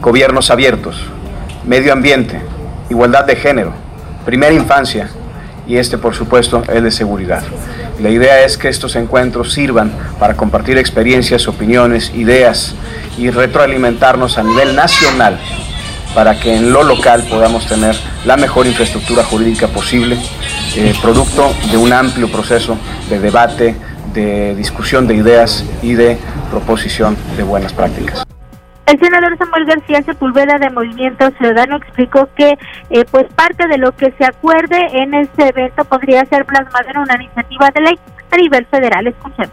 [0.00, 1.06] gobiernos abiertos,
[1.64, 2.40] medio ambiente,
[2.90, 3.72] igualdad de género,
[4.24, 5.08] primera infancia
[5.66, 7.42] y este por supuesto es de seguridad.
[8.00, 12.74] La idea es que estos encuentros sirvan para compartir experiencias, opiniones, ideas
[13.16, 15.38] y retroalimentarnos a nivel nacional
[16.14, 20.16] para que en lo local podamos tener la mejor infraestructura jurídica posible,
[20.76, 22.76] eh, producto de un amplio proceso
[23.08, 23.74] de debate,
[24.12, 26.16] de discusión de ideas y de
[26.50, 28.24] proposición de buenas prácticas.
[28.86, 32.58] El senador Samuel García Sepúlveda de Movimiento Ciudadano explicó que
[32.90, 36.98] eh, pues parte de lo que se acuerde en este evento podría ser plasmado en
[36.98, 37.98] una iniciativa de ley
[38.30, 39.06] a nivel federal.
[39.06, 39.52] Escuchemos.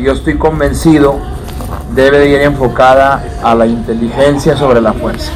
[0.00, 1.20] Yo estoy convencido
[1.94, 5.32] debe ir enfocada a la inteligencia sobre la fuerza.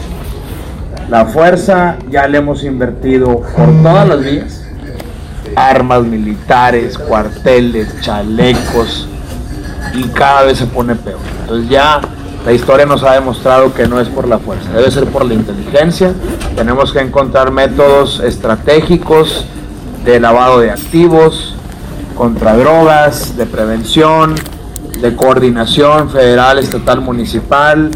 [1.09, 4.64] La fuerza ya le hemos invertido por todas las vías,
[5.57, 9.09] armas militares, cuarteles, chalecos,
[9.92, 11.20] y cada vez se pone peor.
[11.42, 12.01] Entonces ya
[12.44, 15.35] la historia nos ha demostrado que no es por la fuerza, debe ser por la
[15.35, 16.12] inteligencia.
[16.54, 19.46] Tenemos que encontrar métodos estratégicos
[20.04, 21.57] de lavado de activos,
[22.14, 24.35] contra drogas, de prevención,
[25.00, 27.90] de coordinación federal, estatal, municipal.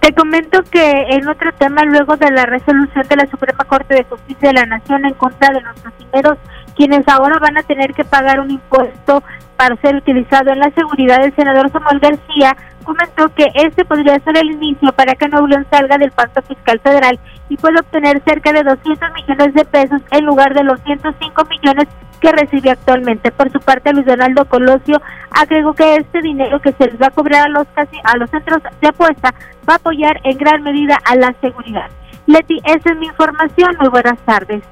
[0.00, 4.04] Te comento que en otro tema, luego de la resolución de la Suprema Corte de
[4.04, 6.38] Justicia de la Nación en contra de los cocineros,
[6.78, 9.24] quienes ahora van a tener que pagar un impuesto
[9.56, 14.38] para ser utilizado en la seguridad, el senador Samuel García comentó que este podría ser
[14.38, 18.52] el inicio para que Nuevo León salga del pacto fiscal federal y pueda obtener cerca
[18.52, 21.88] de 200 millones de pesos en lugar de los 105 millones
[22.20, 23.32] que recibe actualmente.
[23.32, 27.10] Por su parte, Luis Donaldo Colosio agregó que este dinero que se les va a
[27.10, 29.34] cobrar a los, casi, a los centros de apuesta
[29.68, 31.90] va a apoyar en gran medida a la seguridad.
[32.26, 33.76] Leti, esa es mi información.
[33.80, 34.62] Muy buenas tardes.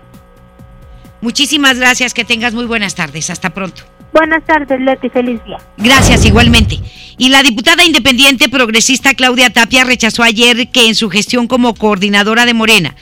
[1.26, 3.30] Muchísimas gracias, que tengas muy buenas tardes.
[3.30, 3.82] Hasta pronto.
[4.12, 5.58] Buenas tardes, Leti, feliz día.
[5.76, 6.78] Gracias, igualmente.
[7.18, 12.46] Y la diputada independiente progresista Claudia Tapia rechazó ayer que en su gestión como coordinadora
[12.46, 12.94] de Morena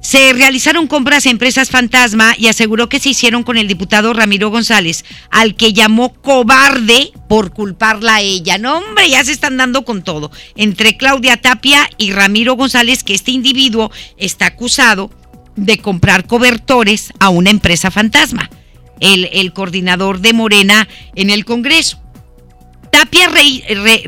[0.00, 4.50] se realizaron compras a empresas fantasma y aseguró que se hicieron con el diputado Ramiro
[4.50, 8.58] González, al que llamó cobarde por culparla a ella.
[8.58, 10.30] No, hombre, ya se están dando con todo.
[10.54, 15.10] Entre Claudia Tapia y Ramiro González, que este individuo está acusado
[15.56, 18.50] de comprar cobertores a una empresa fantasma,
[19.00, 22.00] el, el coordinador de Morena en el Congreso.
[22.90, 23.30] Tapia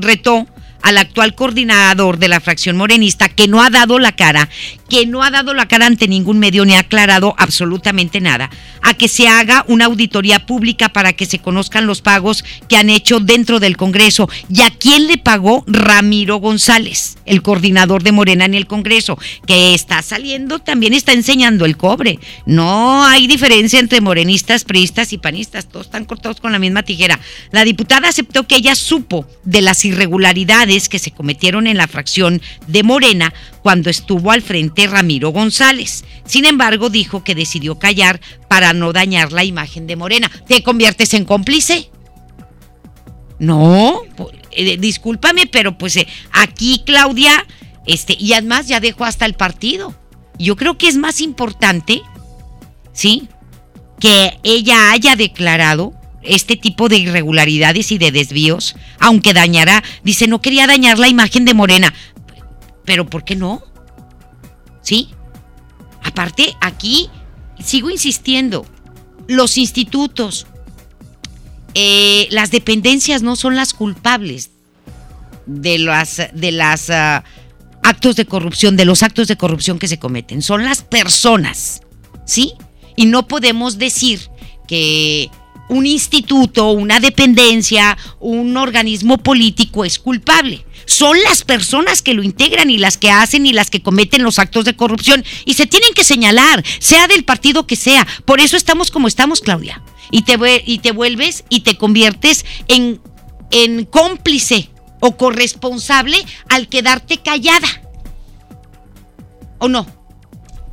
[0.01, 0.47] retó
[0.83, 4.51] al actual coordinador de la fracción morenista, que no ha dado la cara,
[4.89, 8.51] que no ha dado la cara ante ningún medio ni ha aclarado absolutamente nada,
[8.83, 12.91] a que se haga una auditoría pública para que se conozcan los pagos que han
[12.91, 14.29] hecho dentro del Congreso.
[14.49, 19.75] ¿Y a quién le pagó Ramiro González, el coordinador de Morena en el Congreso, que
[19.75, 22.19] está saliendo, también está enseñando el cobre?
[22.47, 27.19] No hay diferencia entre morenistas, priistas y panistas, todos están cortados con la misma tijera.
[27.53, 32.43] La diputada aceptó que ella supo de las irregularidades que se cometieron en la fracción
[32.67, 36.05] de Morena cuando estuvo al frente Ramiro González.
[36.25, 40.31] Sin embargo, dijo que decidió callar para no dañar la imagen de Morena.
[40.47, 41.91] ¿Te conviertes en cómplice?
[43.39, 44.03] No,
[44.53, 47.47] eh, discúlpame, pero pues eh, aquí Claudia,
[47.87, 49.95] este, y además ya dejó hasta el partido.
[50.39, 52.03] Yo creo que es más importante,
[52.93, 53.29] ¿sí?
[54.01, 60.41] Que ella haya declarado este tipo de irregularidades y de desvíos, aunque dañará, dice, no
[60.41, 61.93] quería dañar la imagen de Morena.
[62.85, 63.63] Pero ¿por qué no?
[64.85, 65.09] ¿Sí?
[66.05, 67.11] Aparte, aquí
[67.59, 68.67] sigo insistiendo,
[69.27, 70.47] los institutos,
[71.75, 74.51] eh, las dependencias no son las culpables
[75.47, 77.25] de las, de las ah,
[77.83, 81.81] actos de corrupción, de los actos de corrupción que se cometen, son las personas,
[82.27, 82.53] ¿sí?
[82.97, 84.31] Y no podemos decir
[84.69, 85.31] que
[85.69, 92.71] un instituto, una dependencia, un organismo político es culpable son las personas que lo integran
[92.71, 95.95] y las que hacen y las que cometen los actos de corrupción y se tienen
[95.95, 98.07] que señalar, sea del partido que sea.
[98.25, 99.83] Por eso estamos como estamos, Claudia.
[100.11, 103.01] Y te, y te vuelves y te conviertes en,
[103.51, 106.17] en cómplice o corresponsable
[106.49, 107.69] al quedarte callada.
[109.59, 109.87] ¿O no?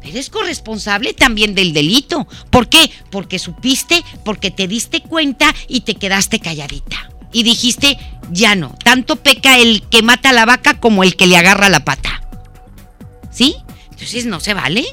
[0.04, 2.28] Eres corresponsable también del delito.
[2.50, 2.90] ¿Por qué?
[3.12, 7.98] Porque supiste, porque te diste cuenta y te quedaste calladita y dijiste,
[8.32, 11.70] ya no, tanto peca el que mata a la vaca como el que le agarra
[11.70, 12.22] la pata.
[13.32, 13.56] ¿Sí?
[13.92, 14.86] Entonces no se vale,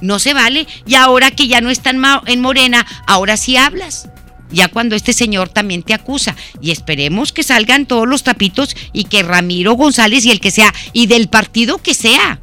[0.00, 0.66] no se vale.
[0.86, 4.08] Y ahora que ya no están en Morena, ahora sí hablas.
[4.50, 6.36] Ya cuando este señor también te acusa.
[6.60, 10.72] Y esperemos que salgan todos los tapitos y que Ramiro González y el que sea,
[10.92, 12.40] y del partido que sea.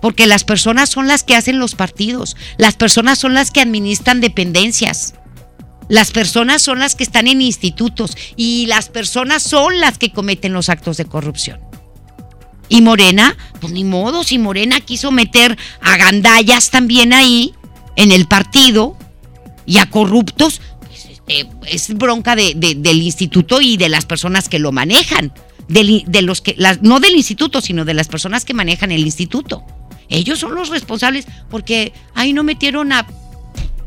[0.00, 2.36] Porque las personas son las que hacen los partidos.
[2.56, 5.14] Las personas son las que administran dependencias.
[5.88, 10.52] Las personas son las que están en institutos y las personas son las que cometen
[10.52, 11.60] los actos de corrupción.
[12.68, 17.54] Y Morena, pues ni modo, si Morena quiso meter a gandallas también ahí,
[17.96, 18.96] en el partido,
[19.64, 24.72] y a corruptos, pues, este, es bronca del instituto y de las personas que lo
[24.72, 25.32] manejan.
[25.68, 29.64] de los que, no del instituto, sino de las personas que manejan el instituto.
[30.08, 33.06] Ellos son los responsables porque ahí no metieron a,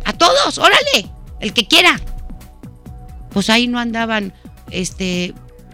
[0.05, 1.99] a todos, órale el que quiera.
[3.31, 4.33] Pues ahí no andaban
[4.69, 5.33] este,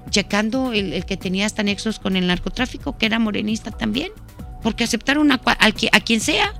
[0.09, 4.11] checando el, que tenía hasta nexos con el narcotráfico, que era morenista también,
[4.63, 6.53] porque aceptaron a, a, quien sea.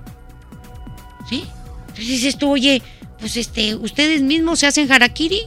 [1.30, 1.46] ¿Sí?
[1.80, 2.82] Entonces dices tú, oye,
[3.20, 5.42] pues este, ustedes mismos se hacen harakiri.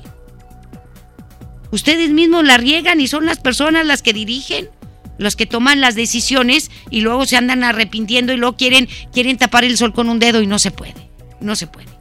[1.73, 4.69] Ustedes mismos la riegan y son las personas las que dirigen,
[5.21, 9.65] las que toman las decisiones y luego se andan arrepintiendo y luego quieren, quieren tapar
[9.65, 11.11] el sol con un dedo y no se puede.
[11.41, 12.01] No se puede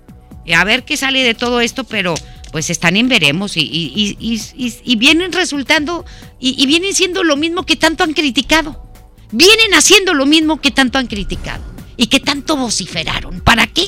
[0.54, 2.16] a ver qué sale de todo esto, pero
[2.52, 6.06] pues están en veremos y, vienen resultando
[6.40, 8.86] y, vienen siendo lo mismo que tanto han criticado.
[9.32, 11.64] Vienen haciendo lo mismo que tanto han criticado
[11.98, 13.42] y que tanto vociferaron.
[13.42, 13.86] ¿Para qué?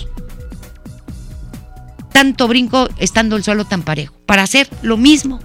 [2.14, 4.14] Tanto brinco estando el suelo tan parejo.
[4.28, 5.40] Para hacer lo mismo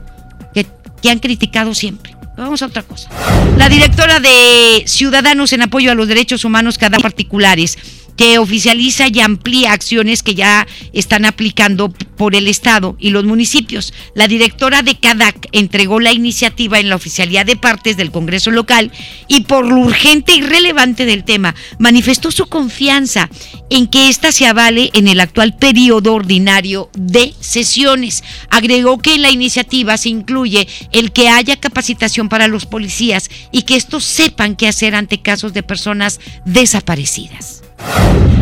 [0.53, 0.67] que,
[1.01, 2.16] que han criticado siempre.
[2.37, 3.09] Vamos a otra cosa.
[3.57, 7.79] La directora de Ciudadanos en Apoyo a los Derechos Humanos cada particulares
[8.17, 13.93] que oficializa y amplía acciones que ya están aplicando por el Estado y los municipios.
[14.15, 18.91] La directora de CADAC entregó la iniciativa en la oficialidad de partes del Congreso local
[19.29, 23.29] y por lo urgente y relevante del tema, manifestó su confianza
[23.71, 28.25] en que ésta se avale en el actual periodo ordinario de sesiones.
[28.51, 33.63] Agregó que en la iniciativa se incluye el que haya capacitación para los policías y
[33.63, 37.66] que estos sepan qué hacer ante casos de personas desaparecidas.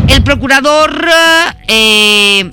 [0.08, 1.08] El procurador
[1.68, 2.50] eh,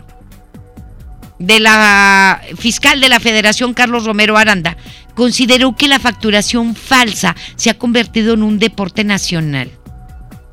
[1.39, 4.77] de la fiscal de la Federación, Carlos Romero Aranda,
[5.15, 9.69] consideró que la facturación falsa se ha convertido en un deporte nacional.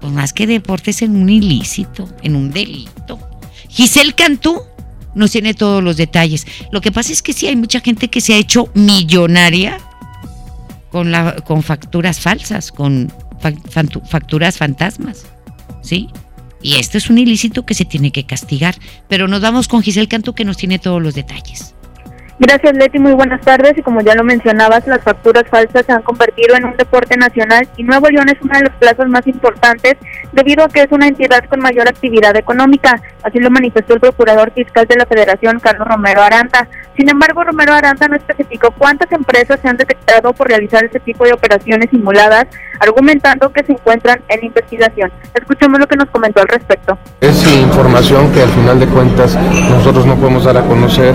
[0.01, 3.19] Pues más que deporte es en un ilícito, en un delito.
[3.69, 4.63] Giselle Cantú
[5.15, 6.47] nos tiene todos los detalles.
[6.71, 9.79] Lo que pasa es que sí hay mucha gente que se ha hecho millonaria
[10.91, 13.13] con facturas falsas, con
[14.09, 15.27] facturas fantasmas.
[15.89, 16.09] ¿Sí?
[16.61, 18.77] Y esto es un ilícito que se tiene que castigar.
[19.09, 21.75] Pero nos vamos con Giselle Canto que nos tiene todos los detalles.
[22.41, 26.03] Gracias Leti, muy buenas tardes y como ya lo mencionabas, las facturas falsas se han
[26.03, 29.97] convertido en un deporte nacional y Nuevo León es una de las plazas más importantes
[30.31, 34.53] debido a que es una entidad con mayor actividad económica, así lo manifestó el procurador
[34.53, 36.69] fiscal de la Federación, Carlos Romero Aranta.
[36.97, 41.25] Sin embargo, Romero Aranta no especificó cuántas empresas se han detectado por realizar este tipo
[41.25, 42.47] de operaciones simuladas,
[42.81, 45.13] argumentando que se encuentran en investigación.
[45.35, 46.99] Escuchemos lo que nos comentó al respecto.
[47.21, 49.37] Es información que al final de cuentas
[49.71, 51.15] nosotros no podemos dar a conocer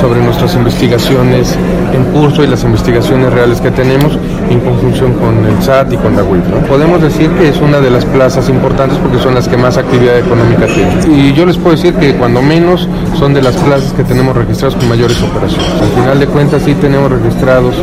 [0.00, 1.56] sobre nuestro investigaciones
[1.94, 4.18] en curso y las investigaciones reales que tenemos
[4.50, 6.44] en conjunción con el SAT y con la UIF.
[6.68, 10.18] Podemos decir que es una de las plazas importantes porque son las que más actividad
[10.18, 11.18] económica tienen.
[11.18, 12.86] Y yo les puedo decir que cuando menos
[13.18, 15.70] son de las plazas que tenemos registradas con mayores operaciones.
[15.80, 17.74] Al final de cuentas sí tenemos registrados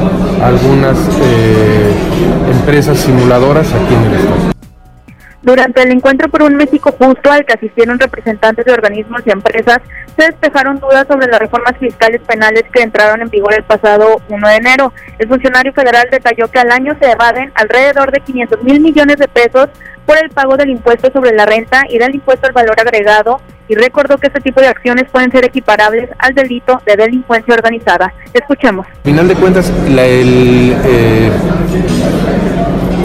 [0.44, 1.92] algunas eh,
[2.52, 4.61] empresas simuladoras aquí en el estado.
[5.42, 9.80] Durante el encuentro por un México justo al que asistieron representantes de organismos y empresas,
[10.16, 14.48] se despejaron dudas sobre las reformas fiscales penales que entraron en vigor el pasado 1
[14.48, 14.94] de enero.
[15.18, 19.28] El funcionario federal detalló que al año se evaden alrededor de 500 mil millones de
[19.28, 19.70] pesos
[20.06, 23.76] por el pago del impuesto sobre la renta y del impuesto al valor agregado y
[23.76, 28.14] recordó que este tipo de acciones pueden ser equiparables al delito de delincuencia organizada.
[28.34, 28.86] Escuchemos.
[28.86, 31.32] Al final de cuentas, eh,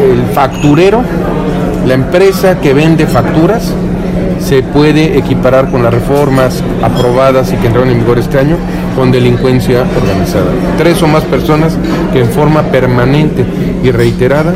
[0.02, 1.02] el facturero
[1.86, 3.72] la empresa que vende facturas
[4.40, 8.56] se puede equiparar con las reformas aprobadas y que entraron en vigor este año
[8.96, 10.50] con delincuencia organizada.
[10.76, 11.78] Tres o más personas
[12.12, 13.44] que en forma permanente
[13.82, 14.54] y reiterada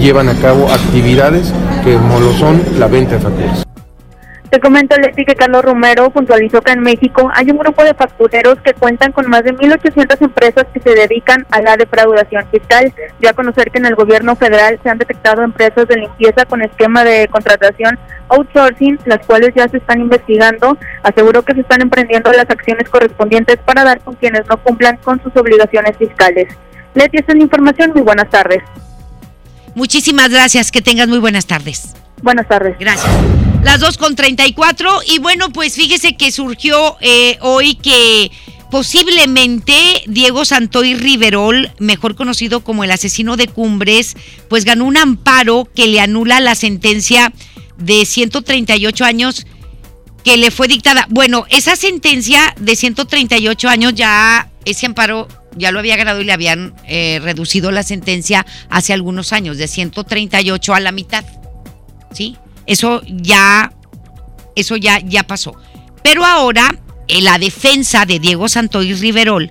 [0.00, 1.52] llevan a cabo actividades
[1.84, 3.67] que como lo son la venta de facturas.
[4.50, 8.58] Te comento, Leti, que Carlos Romero puntualizó que en México hay un grupo de factureros
[8.62, 12.92] que cuentan con más de 1.800 empresas que se dedican a la defraudación fiscal.
[13.20, 16.62] Ya a conocer que en el gobierno federal se han detectado empresas de limpieza con
[16.62, 17.98] esquema de contratación
[18.30, 20.78] outsourcing, las cuales ya se están investigando.
[21.02, 25.22] Aseguró que se están emprendiendo las acciones correspondientes para dar con quienes no cumplan con
[25.22, 26.48] sus obligaciones fiscales.
[26.94, 27.92] Leti, esta es la información.
[27.92, 28.62] Muy buenas tardes.
[29.74, 30.72] Muchísimas gracias.
[30.72, 31.94] Que tengas muy buenas tardes.
[32.22, 32.78] Buenas tardes.
[32.78, 33.47] Gracias.
[33.62, 38.30] Las dos con 34 y bueno, pues fíjese que surgió eh, hoy que
[38.70, 39.74] posiblemente
[40.06, 44.16] Diego Santoy Riverol, mejor conocido como el asesino de Cumbres,
[44.48, 47.32] pues ganó un amparo que le anula la sentencia
[47.78, 49.46] de 138 años
[50.24, 51.06] que le fue dictada.
[51.10, 56.32] Bueno, esa sentencia de 138 años ya, ese amparo ya lo había ganado y le
[56.32, 61.24] habían eh, reducido la sentencia hace algunos años, de 138 a la mitad.
[62.12, 62.36] ¿Sí?
[62.68, 63.72] Eso ya,
[64.54, 65.56] eso ya, ya pasó.
[66.02, 69.50] Pero ahora eh, la defensa de Diego Santoy Riverol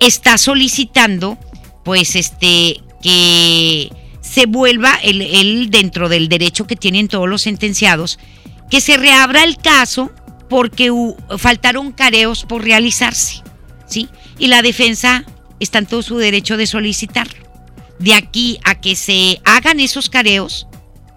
[0.00, 1.38] está solicitando,
[1.84, 3.90] pues, este, que
[4.20, 8.18] se vuelva él, dentro del derecho que tienen todos los sentenciados,
[8.68, 10.10] que se reabra el caso
[10.50, 10.90] porque
[11.38, 13.42] faltaron careos por realizarse,
[13.86, 14.08] ¿sí?
[14.40, 15.24] Y la defensa
[15.60, 17.46] está en todo su derecho de solicitarlo.
[18.00, 20.66] De aquí a que se hagan esos careos,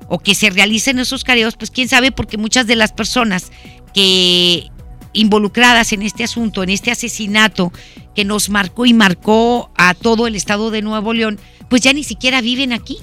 [0.09, 3.51] o que se realicen esos careos, pues quién sabe, porque muchas de las personas
[3.93, 4.69] que
[5.13, 7.71] involucradas en este asunto, en este asesinato
[8.15, 11.39] que nos marcó y marcó a todo el estado de Nuevo León,
[11.69, 12.97] pues ya ni siquiera viven aquí.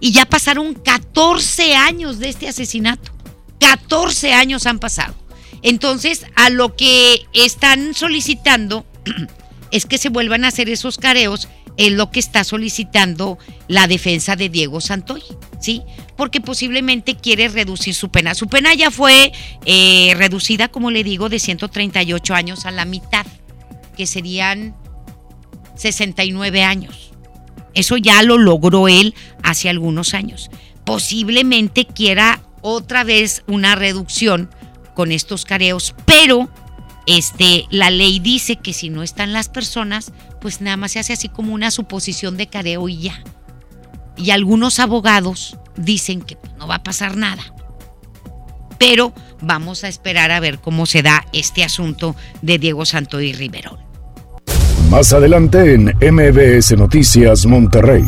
[0.00, 3.12] Y ya pasaron 14 años de este asesinato.
[3.60, 5.14] 14 años han pasado.
[5.62, 8.86] Entonces, a lo que están solicitando
[9.70, 11.48] es que se vuelvan a hacer esos careos,
[11.78, 15.22] es lo que está solicitando la defensa de Diego Santoy,
[15.60, 15.82] ¿sí?
[16.16, 18.34] porque posiblemente quiere reducir su pena.
[18.34, 19.32] Su pena ya fue
[19.64, 23.24] eh, reducida, como le digo, de 138 años a la mitad,
[23.96, 24.74] que serían
[25.76, 27.12] 69 años.
[27.74, 29.14] Eso ya lo logró él
[29.44, 30.50] hace algunos años.
[30.84, 34.50] Posiblemente quiera otra vez una reducción
[34.94, 36.50] con estos careos, pero
[37.08, 41.14] este, la ley dice que si no están las personas, pues nada más se hace
[41.14, 43.24] así como una suposición de careo y ya.
[44.18, 47.42] Y algunos abogados dicen que no va a pasar nada.
[48.78, 53.32] Pero vamos a esperar a ver cómo se da este asunto de Diego Santo y
[53.32, 53.78] Riverol.
[54.90, 58.04] Más adelante en MBS Noticias Monterrey.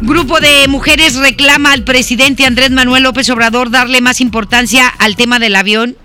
[0.00, 5.38] Grupo de mujeres reclama al presidente Andrés Manuel López Obrador darle más importancia al tema
[5.38, 5.96] del avión,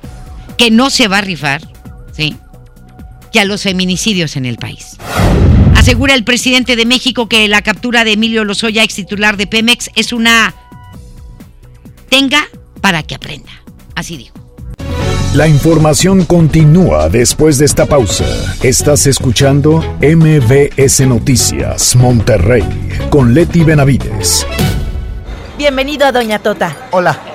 [0.58, 1.62] que no se va a rifar,
[2.12, 2.36] ¿sí?
[3.32, 4.98] que a los feminicidios en el país.
[5.76, 9.90] Asegura el presidente de México que la captura de Emilio Lozoya, ex titular de Pemex,
[9.96, 10.56] es una
[12.10, 12.48] tenga
[12.82, 13.52] para que aprenda.
[13.94, 14.36] Así dijo.
[15.34, 18.26] La información continúa después de esta pausa.
[18.64, 22.64] Estás escuchando MBS Noticias Monterrey
[23.10, 24.48] con Leti Benavides.
[25.58, 26.88] Bienvenido a Doña Tota.
[26.92, 27.35] Hola.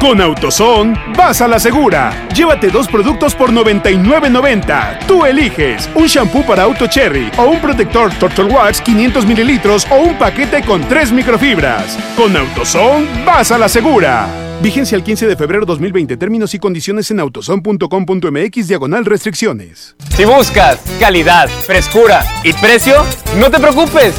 [0.00, 2.26] Con AutoZone, vas a la segura.
[2.34, 5.06] Llévate dos productos por 99.90.
[5.06, 9.96] Tú eliges un shampoo para auto cherry o un protector Turtle Wax 500 mililitros o
[9.96, 11.98] un paquete con tres microfibras.
[12.16, 14.26] Con AutoZone, vas a la segura.
[14.62, 16.16] Vigencia el 15 de febrero 2020.
[16.16, 19.96] Términos y condiciones en autozone.com.mx diagonal restricciones.
[20.16, 23.04] Si buscas calidad, frescura y precio,
[23.38, 24.14] no te preocupes.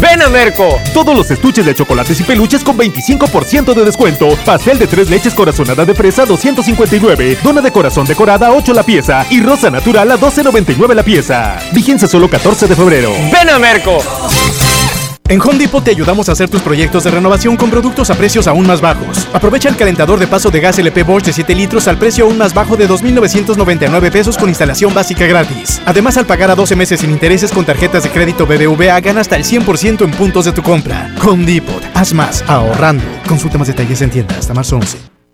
[0.00, 0.80] Ven a Merco.
[0.92, 4.28] Todos los estuches de chocolates y peluches con 25% de descuento.
[4.44, 7.38] Pastel de tres leches corazonada de fresa 259.
[7.42, 9.26] Dona de corazón decorada 8 la pieza.
[9.30, 11.58] Y rosa natural a 12.99 la pieza.
[11.72, 13.12] Vigencia solo 14 de febrero.
[13.32, 13.98] Ven a Merco.
[15.30, 18.46] En Home Depot te ayudamos a hacer tus proyectos de renovación con productos a precios
[18.46, 19.26] aún más bajos.
[19.32, 22.36] Aprovecha el calentador de paso de gas LP Bosch de 7 litros al precio aún
[22.36, 25.80] más bajo de 2.999 pesos con instalación básica gratis.
[25.86, 29.36] Además, al pagar a 12 meses sin intereses con tarjetas de crédito BBVA, gana hasta
[29.36, 31.10] el 100% en puntos de tu compra.
[31.24, 33.04] Home Depot, haz más, ahorrando.
[33.26, 35.13] Consulta más detalles en tienda hasta marzo 11.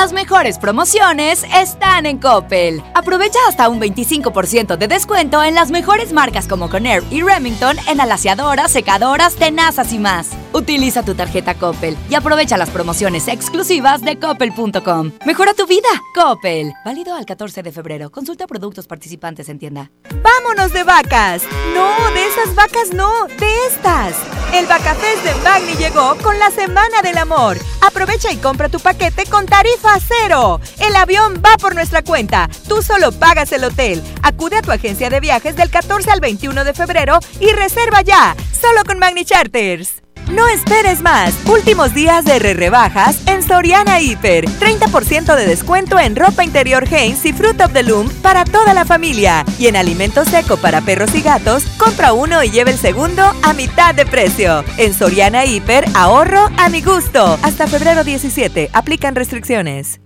[0.00, 2.82] Las mejores promociones están en Coppel.
[2.94, 8.00] Aprovecha hasta un 25% de descuento en las mejores marcas como Conair y Remington en
[8.00, 10.30] alaciadoras, secadoras, tenazas y más.
[10.52, 15.12] Utiliza tu tarjeta Coppel y aprovecha las promociones exclusivas de coppel.com.
[15.24, 16.72] Mejora tu vida, Coppel.
[16.84, 18.10] Válido al 14 de febrero.
[18.10, 19.90] Consulta productos participantes en tienda.
[20.22, 21.42] ¡Vámonos de vacas!
[21.74, 24.16] No, de esas vacas no, de estas.
[24.52, 27.56] El Vacafest de Magni llegó con la Semana del Amor.
[27.86, 30.60] Aprovecha y compra tu paquete con tarifa cero.
[30.80, 32.50] El avión va por nuestra cuenta.
[32.66, 34.02] Tú solo pagas el hotel.
[34.22, 38.34] Acude a tu agencia de viajes del 14 al 21 de febrero y reserva ya.
[38.60, 40.02] Solo con Magni Charters.
[40.32, 41.34] No esperes más.
[41.46, 44.44] Últimos días de re rebajas en Soriana Hiper.
[44.44, 48.84] 30% de descuento en ropa interior Hanes y Fruit of the Loom para toda la
[48.84, 49.44] familia.
[49.58, 53.52] Y en alimento seco para perros y gatos, compra uno y lleve el segundo a
[53.54, 54.64] mitad de precio.
[54.76, 57.36] En Soriana Hiper, ahorro a mi gusto.
[57.42, 58.70] Hasta febrero 17.
[58.72, 60.00] Aplican restricciones.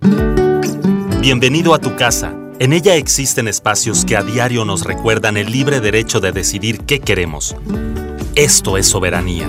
[1.20, 2.33] Bienvenido a tu casa.
[2.61, 7.01] En ella existen espacios que a diario nos recuerdan el libre derecho de decidir qué
[7.01, 7.57] queremos.
[8.37, 9.49] Esto es soberanía.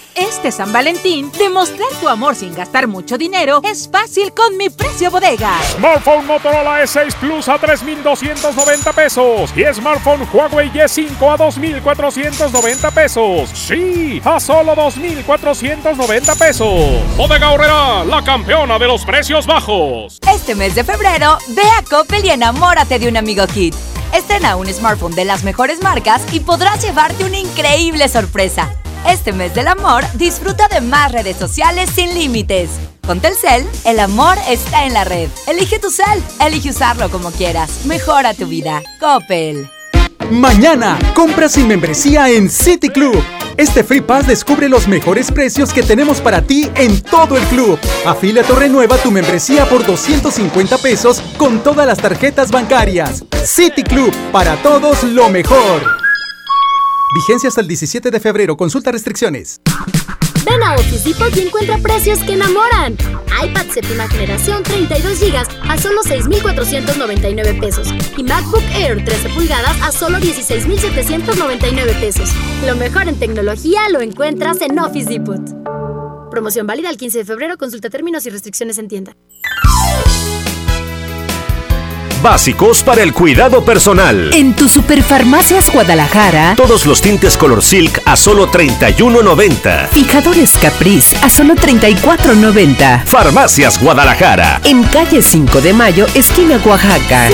[0.31, 5.11] Este San Valentín, demostrar tu amor sin gastar mucho dinero es fácil con mi precio
[5.11, 5.59] bodega.
[5.75, 13.49] Smartphone Motorola E6 Plus a 3,290 pesos y smartphone Huawei Y5 a 2,490 pesos.
[13.49, 17.17] Sí, a solo 2,490 pesos.
[17.17, 20.17] Bodega Horrera, la campeona de los precios bajos.
[20.33, 23.75] Este mes de febrero, ve a Coppel y enamórate de un amigo Kit.
[24.13, 28.73] Estrena un smartphone de las mejores marcas y podrás llevarte una increíble sorpresa.
[29.07, 32.69] Este mes del amor, disfruta de más redes sociales sin límites.
[33.05, 35.27] Con Telcel, el amor está en la red.
[35.47, 37.85] Elige tu cel, elige usarlo como quieras.
[37.85, 38.81] Mejora tu vida.
[38.99, 39.69] Coppel.
[40.29, 43.21] Mañana, compra sin membresía en City Club.
[43.57, 47.77] Este Free Pass descubre los mejores precios que tenemos para ti en todo el club.
[48.05, 53.23] Afíliate o renueva tu membresía por 250 pesos con todas las tarjetas bancarias.
[53.43, 56.10] City Club, para todos lo mejor.
[57.13, 58.55] Vigencia hasta el 17 de febrero.
[58.55, 59.59] Consulta restricciones.
[60.45, 62.93] Ven a Office Depot y encuentra precios que enamoran.
[63.43, 65.35] iPad séptima generación 32 GB
[65.69, 67.89] a solo 6,499 pesos.
[68.15, 72.29] Y MacBook Air 13 pulgadas a solo 16,799 pesos.
[72.65, 75.41] Lo mejor en tecnología lo encuentras en Office Depot.
[76.31, 77.57] Promoción válida el 15 de febrero.
[77.57, 79.15] Consulta términos y restricciones en tienda.
[82.21, 84.31] Básicos para el cuidado personal.
[84.33, 89.87] En tu Superfarmacias Guadalajara, Todos los tintes Color Silk a solo 31.90.
[89.87, 93.05] Fijadores Caprice a solo 34.90.
[93.05, 94.61] Farmacias Guadalajara.
[94.65, 97.27] En calle 5 de Mayo, esquina Oaxaca.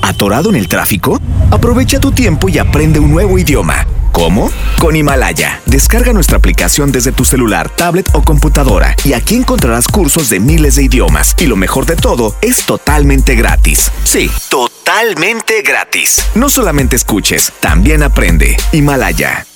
[0.00, 1.20] ¿Atorado en el tráfico?
[1.50, 3.86] Aprovecha tu tiempo y aprende un nuevo idioma.
[4.12, 4.50] ¿Cómo?
[4.78, 5.60] Con Himalaya.
[5.66, 10.76] Descarga nuestra aplicación desde tu celular, tablet o computadora y aquí encontrarás cursos de miles
[10.76, 11.34] de idiomas.
[11.38, 13.90] Y lo mejor de todo, es totalmente gratis.
[14.04, 16.24] Sí, totalmente gratis.
[16.34, 18.56] No solamente escuches, también aprende.
[18.72, 19.46] Himalaya.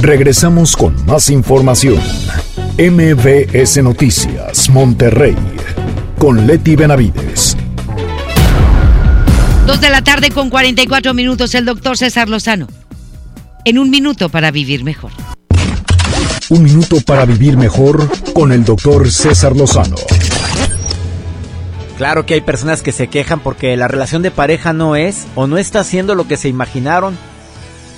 [0.00, 2.00] Regresamos con más información.
[2.78, 5.36] MBS Noticias, Monterrey,
[6.18, 7.56] con Leti Benavides.
[9.66, 12.66] Dos de la tarde con 44 minutos, el doctor César Lozano.
[13.64, 15.12] En un minuto para vivir mejor.
[16.50, 19.94] Un minuto para vivir mejor con el doctor César Lozano.
[21.96, 25.46] Claro que hay personas que se quejan porque la relación de pareja no es o
[25.46, 27.16] no está haciendo lo que se imaginaron.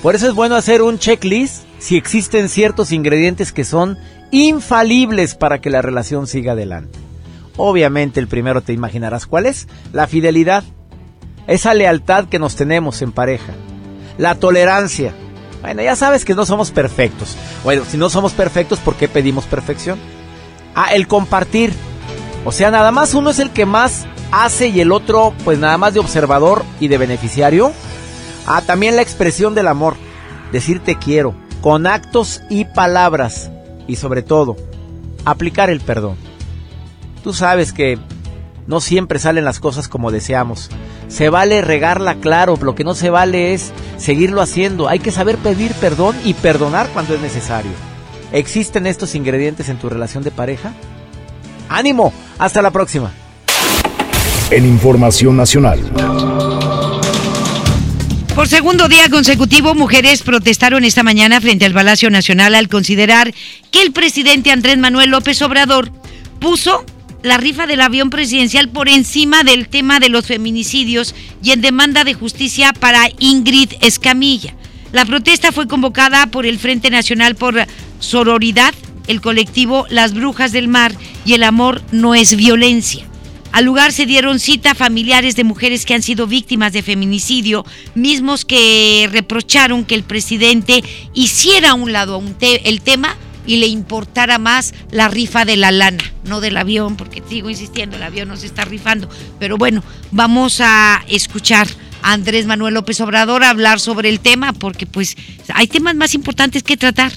[0.03, 3.97] Por eso es bueno hacer un checklist si existen ciertos ingredientes que son
[4.29, 6.99] infalibles para que la relación siga adelante.
[7.57, 10.63] Obviamente el primero te imaginarás cuál es, la fidelidad,
[11.47, 13.53] esa lealtad que nos tenemos en pareja,
[14.19, 15.15] la tolerancia.
[15.65, 17.35] Bueno, ya sabes que no somos perfectos.
[17.63, 19.97] Bueno, si no somos perfectos, ¿por qué pedimos perfección?
[20.75, 21.73] Ah, el compartir.
[22.45, 25.79] O sea, nada más uno es el que más hace y el otro, pues nada
[25.79, 27.71] más de observador y de beneficiario.
[28.45, 29.95] Ah, también la expresión del amor.
[30.51, 33.49] Decir te quiero, con actos y palabras.
[33.87, 34.57] Y sobre todo,
[35.25, 36.15] aplicar el perdón.
[37.23, 37.97] Tú sabes que
[38.67, 40.69] no siempre salen las cosas como deseamos.
[41.07, 44.89] Se vale regarla claro, lo que no se vale es seguirlo haciendo.
[44.89, 47.71] Hay que saber pedir perdón y perdonar cuando es necesario.
[48.31, 50.73] ¿Existen estos ingredientes en tu relación de pareja?
[51.69, 52.13] ¡Ánimo!
[52.37, 53.11] Hasta la próxima.
[54.51, 55.79] En Información Nacional.
[58.35, 63.33] Por segundo día consecutivo, mujeres protestaron esta mañana frente al Palacio Nacional al considerar
[63.71, 65.89] que el presidente Andrés Manuel López Obrador
[66.41, 66.83] puso
[67.25, 72.03] la rifa del avión presidencial por encima del tema de los feminicidios y en demanda
[72.03, 74.53] de justicia para Ingrid Escamilla.
[74.91, 77.55] La protesta fue convocada por el Frente Nacional por
[77.99, 78.75] Sororidad,
[79.07, 80.93] el colectivo Las Brujas del Mar
[81.25, 83.07] y el Amor No es Violencia.
[83.51, 87.65] Al lugar se dieron cita familiares de mujeres que han sido víctimas de feminicidio,
[87.95, 90.83] mismos que reprocharon que el presidente
[91.15, 96.03] hiciera a un lado el tema y le importara más la rifa de la lana,
[96.25, 99.09] no del avión, porque sigo insistiendo, el avión no se está rifando.
[99.39, 101.67] Pero bueno, vamos a escuchar
[102.01, 105.15] a Andrés Manuel López Obrador hablar sobre el tema, porque pues
[105.53, 107.11] hay temas más importantes que tratar.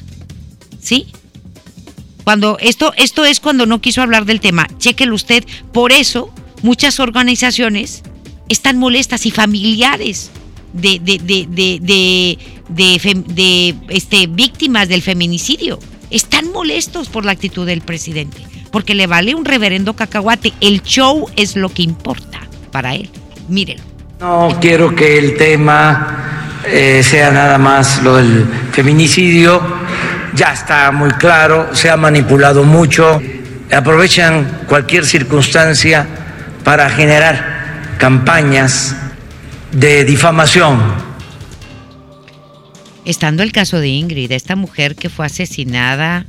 [0.80, 1.06] ¿Sí?
[2.24, 4.68] Cuando esto, esto es cuando no quiso hablar del tema.
[4.78, 5.44] Chéquelo usted.
[5.72, 8.02] Por eso, muchas organizaciones
[8.48, 10.30] están molestas y familiares
[10.72, 15.78] de, de, de, de, de, este, víctimas del feminicidio.
[16.10, 18.42] Están molestos por la actitud del presidente.
[18.70, 20.52] Porque le vale un reverendo cacahuate.
[20.60, 22.40] El show es lo que importa
[22.70, 23.08] para él.
[23.48, 23.84] Mírenlo.
[24.20, 26.28] No quiero que el tema
[26.64, 29.62] eh, sea nada más lo del feminicidio,
[30.34, 33.22] ya está muy claro, se ha manipulado mucho,
[33.72, 36.06] aprovechan cualquier circunstancia
[36.64, 38.96] para generar campañas
[39.70, 41.07] de difamación.
[43.08, 46.26] Estando el caso de Ingrid, esta mujer que fue asesinada,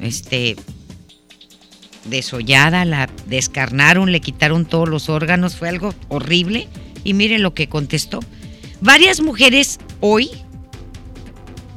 [0.00, 0.54] este,
[2.04, 6.68] desollada, la descarnaron, le quitaron todos los órganos, fue algo horrible.
[7.02, 8.20] Y miren lo que contestó.
[8.80, 10.30] Varias mujeres hoy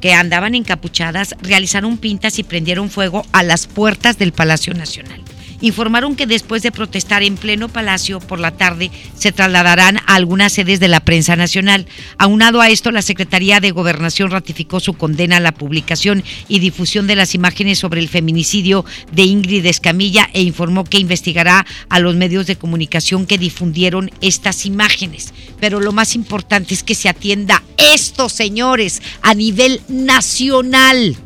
[0.00, 5.22] que andaban encapuchadas realizaron pintas y prendieron fuego a las puertas del Palacio Nacional
[5.60, 10.52] informaron que después de protestar en pleno palacio por la tarde se trasladarán a algunas
[10.52, 11.86] sedes de la prensa nacional.
[12.18, 17.06] Aunado a esto, la Secretaría de Gobernación ratificó su condena a la publicación y difusión
[17.06, 22.14] de las imágenes sobre el feminicidio de Ingrid Escamilla e informó que investigará a los
[22.14, 25.32] medios de comunicación que difundieron estas imágenes.
[25.60, 31.16] Pero lo más importante es que se atienda esto, señores, a nivel nacional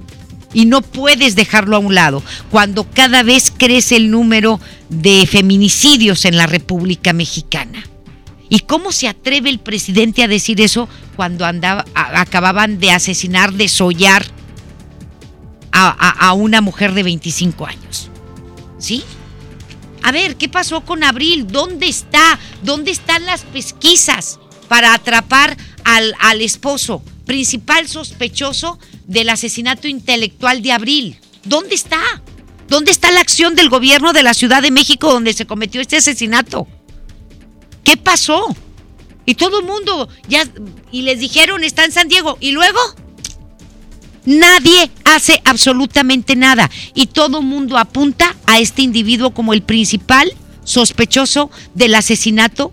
[0.55, 2.23] y no puedes dejarlo a un lado.
[2.51, 7.85] Cuando cada vez crece el número de feminicidios en la República Mexicana.
[8.49, 13.69] ¿Y cómo se atreve el presidente a decir eso cuando andaba, acababan de asesinar, de
[13.69, 14.27] sollar
[15.71, 18.11] a, a una mujer de 25 años?
[18.79, 19.05] ¿Sí?
[20.03, 21.47] A ver, ¿qué pasó con Abril?
[21.47, 22.39] ¿Dónde está?
[22.63, 24.39] ¿Dónde están las pesquisas
[24.69, 27.03] para atrapar al esposo?
[27.25, 31.19] Principal sospechoso del asesinato intelectual de Abril.
[31.45, 32.01] ¿Dónde está?
[32.69, 35.97] ¿Dónde está la acción del gobierno de la Ciudad de México donde se cometió este
[35.97, 36.67] asesinato?
[37.85, 38.57] ¿Qué pasó?
[39.27, 40.49] Y todo el mundo ya
[40.91, 42.81] y les dijeron está en San Diego y luego
[44.25, 50.33] nadie hace absolutamente nada y todo el mundo apunta a este individuo como el principal
[50.65, 52.73] sospechoso del asesinato,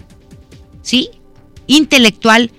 [0.82, 1.10] ¿sí?
[1.68, 2.52] intelectual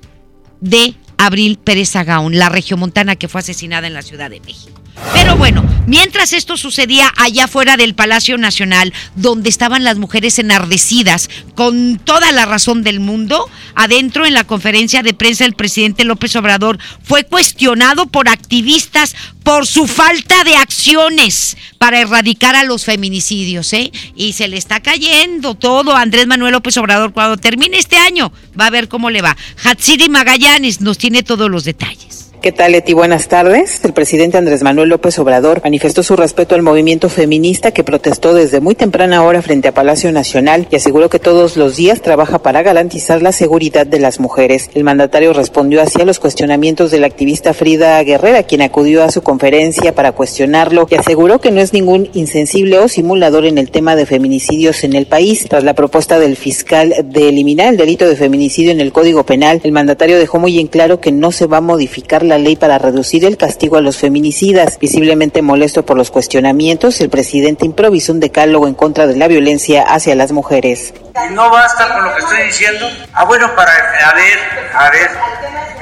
[0.60, 4.79] de Abril Pérez Agaón, la regiomontana que fue asesinada en la Ciudad de México.
[5.12, 11.28] Pero bueno, mientras esto sucedía allá fuera del Palacio Nacional, donde estaban las mujeres enardecidas,
[11.54, 16.36] con toda la razón del mundo, adentro en la conferencia de prensa el presidente López
[16.36, 23.72] Obrador fue cuestionado por activistas por su falta de acciones para erradicar a los feminicidios,
[23.72, 23.90] ¿eh?
[24.14, 28.32] Y se le está cayendo todo Andrés Manuel López Obrador cuando termine este año.
[28.58, 29.36] Va a ver cómo le va.
[29.64, 32.19] Hatsiri Magallanes nos tiene todos los detalles.
[32.42, 32.94] ¿Qué tal, Leti?
[32.94, 33.84] Buenas tardes.
[33.84, 38.60] El presidente Andrés Manuel López Obrador manifestó su respeto al movimiento feminista que protestó desde
[38.60, 42.62] muy temprana hora frente a Palacio Nacional y aseguró que todos los días trabaja para
[42.62, 44.70] garantizar la seguridad de las mujeres.
[44.72, 49.10] El mandatario respondió así a los cuestionamientos de la activista Frida Guerrera, quien acudió a
[49.10, 53.70] su conferencia para cuestionarlo y aseguró que no es ningún insensible o simulador en el
[53.70, 55.44] tema de feminicidios en el país.
[55.46, 59.60] Tras la propuesta del fiscal de eliminar el delito de feminicidio en el Código Penal,
[59.62, 62.78] el mandatario dejó muy en claro que no se va a modificar la ley para
[62.78, 64.78] reducir el castigo a los feminicidas.
[64.78, 69.82] Visiblemente molesto por los cuestionamientos, el presidente improvisó un decálogo en contra de la violencia
[69.82, 70.94] hacia las mujeres.
[71.28, 72.88] ¿Y no basta con lo que estoy diciendo?
[73.12, 74.38] Ah, bueno, para, a ver,
[74.74, 75.10] a ver,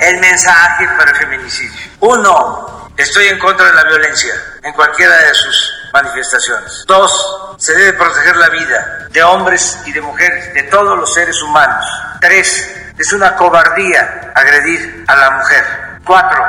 [0.01, 1.81] el mensaje para el feminicidio.
[2.01, 4.33] Uno, estoy en contra de la violencia
[4.63, 6.85] en cualquiera de sus manifestaciones.
[6.87, 11.41] Dos, se debe proteger la vida de hombres y de mujeres, de todos los seres
[11.43, 11.85] humanos.
[12.21, 15.65] Tres, es una cobardía agredir a la mujer.
[16.09, 16.43] Cuatro,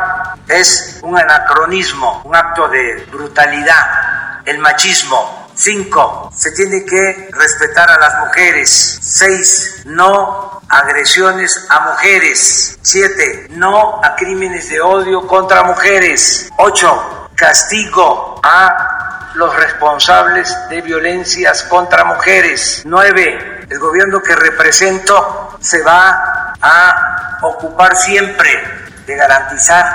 [0.48, 5.50] es un anacronismo, un acto de brutalidad, el machismo.
[5.54, 9.00] Cinco, se tiene que respetar a las mujeres.
[9.02, 12.80] Seis, no agresiones a mujeres.
[12.82, 16.50] Siete, no a crímenes de odio contra mujeres.
[16.56, 22.84] Ocho, castigo a los responsables de violencias contra mujeres.
[22.86, 28.80] Nueve, el gobierno que represento se va a ocupar siempre
[29.10, 29.86] de garantizar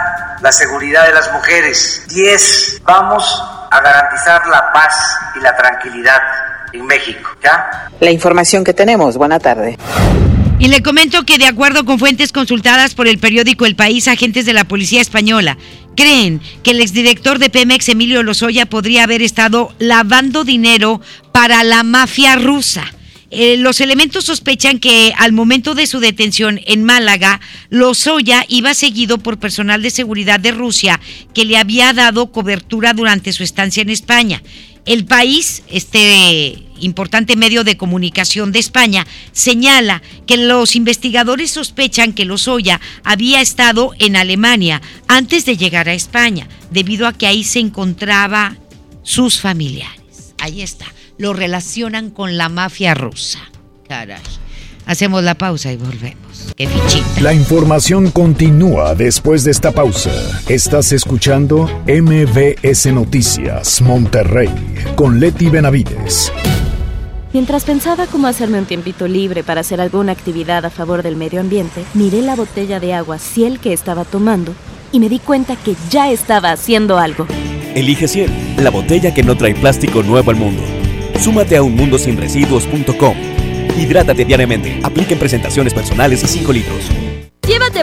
[0.42, 2.04] la seguridad de las mujeres.
[2.08, 2.82] 10.
[2.84, 3.24] Vamos
[3.70, 4.92] a garantizar la paz
[5.36, 6.20] y la tranquilidad
[6.72, 7.30] en México.
[7.42, 7.88] ¿Ya?
[8.00, 9.16] La información que tenemos.
[9.16, 9.78] Buena tarde.
[10.58, 14.46] Y le comento que de acuerdo con fuentes consultadas por el periódico El País, agentes
[14.46, 15.56] de la Policía Española
[15.96, 21.00] creen que el exdirector de Pemex, Emilio Lozoya, podría haber estado lavando dinero
[21.30, 22.84] para la mafia rusa.
[23.36, 29.18] Eh, los elementos sospechan que al momento de su detención en Málaga, Lozoya iba seguido
[29.18, 31.00] por personal de seguridad de Rusia
[31.34, 34.40] que le había dado cobertura durante su estancia en España.
[34.86, 42.26] El país, este importante medio de comunicación de España, señala que los investigadores sospechan que
[42.26, 47.58] Lozoya había estado en Alemania antes de llegar a España, debido a que ahí se
[47.58, 48.56] encontraba
[49.02, 50.34] sus familiares.
[50.38, 53.40] Ahí está lo relacionan con la mafia rusa.
[53.88, 54.20] Caray.
[54.86, 56.52] Hacemos la pausa y volvemos.
[56.56, 57.20] Qué fichita.
[57.22, 60.10] La información continúa después de esta pausa.
[60.48, 64.50] Estás escuchando MBS Noticias Monterrey
[64.94, 66.30] con Leti Benavides.
[67.32, 71.40] Mientras pensaba cómo hacerme un tiempito libre para hacer alguna actividad a favor del medio
[71.40, 74.54] ambiente, miré la botella de agua Ciel que estaba tomando
[74.92, 77.26] y me di cuenta que ya estaba haciendo algo.
[77.74, 80.62] Elige Ciel, la botella que no trae plástico nuevo al mundo.
[81.18, 83.16] Súmate a unmundosinresiduos.com.
[83.78, 84.78] Hidrátate diariamente.
[84.82, 87.03] Apliquen presentaciones personales y 5 litros.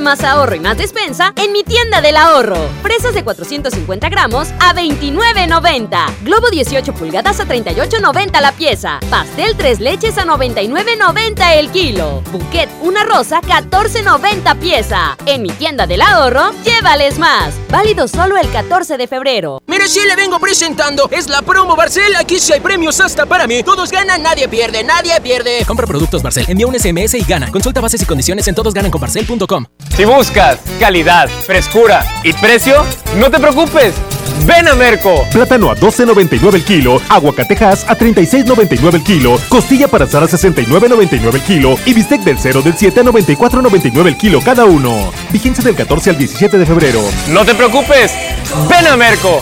[0.02, 2.58] Más ahorro y más despensa en mi tienda del ahorro.
[2.82, 6.24] Fresas de 450 gramos a 29.90.
[6.24, 8.99] Globo 18 pulgadas a 38.90 la pieza.
[9.12, 12.24] Pastel 3 leches a 99.90 el kilo.
[12.32, 15.16] Bouquet una rosa 14.90 pieza.
[15.28, 17.54] En mi tienda del ahorro, llévales más.
[17.70, 19.62] Válido solo el 14 de febrero.
[19.68, 21.10] Mire, si le vengo presentando.
[21.12, 22.16] Es la promo Barcel.
[22.16, 23.62] Aquí sí hay premios hasta para mí.
[23.62, 25.64] Todos ganan, nadie pierde, nadie pierde.
[25.68, 27.52] Compra productos Barcel, envía un SMS y gana.
[27.52, 29.66] Consulta bases y condiciones en todosgananconbarcel.com.
[29.95, 32.83] Si buscas calidad, frescura y precio,
[33.17, 33.93] no te preocupes.
[34.45, 35.27] Ven a Merco.
[35.31, 41.35] Plátano a 12.99 el kilo, aguacatejas a 36.99 el kilo, costilla para asar a 69.99
[41.35, 45.11] el kilo y bistec del 0 del 7 a 94.99 el kilo cada uno.
[45.31, 47.01] Vigencia del 14 al 17 de febrero.
[47.29, 48.13] No te preocupes.
[48.69, 49.41] Ven a Merco.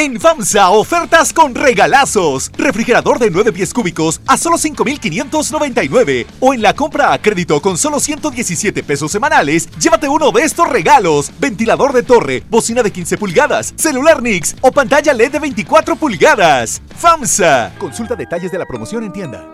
[0.00, 2.52] En FAMSA, ofertas con regalazos.
[2.56, 6.24] Refrigerador de 9 pies cúbicos a solo 5,599.
[6.38, 10.68] O en la compra a crédito con solo 117 pesos semanales, llévate uno de estos
[10.68, 11.32] regalos.
[11.40, 16.80] Ventilador de torre, bocina de 15 pulgadas, celular Nix o pantalla LED de 24 pulgadas.
[16.96, 17.72] FAMSA.
[17.76, 19.48] Consulta detalles de la promoción en tienda.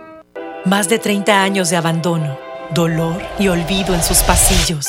[0.66, 2.36] Más de 30 años de abandono,
[2.74, 4.88] dolor y olvido en sus pasillos.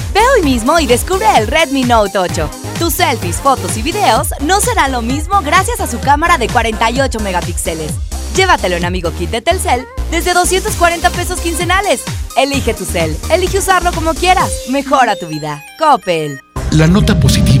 [0.13, 2.49] Ve hoy mismo y descubre el Redmi Note 8.
[2.79, 7.19] Tus selfies, fotos y videos no serán lo mismo gracias a su cámara de 48
[7.19, 7.93] megapíxeles.
[8.35, 12.01] Llévatelo en Amigo Kit de Telcel desde 240 pesos quincenales.
[12.37, 14.51] Elige tu cel, elige usarlo como quieras.
[14.69, 15.63] Mejora tu vida.
[15.79, 16.41] Coppel.
[16.71, 17.50] La nota positiva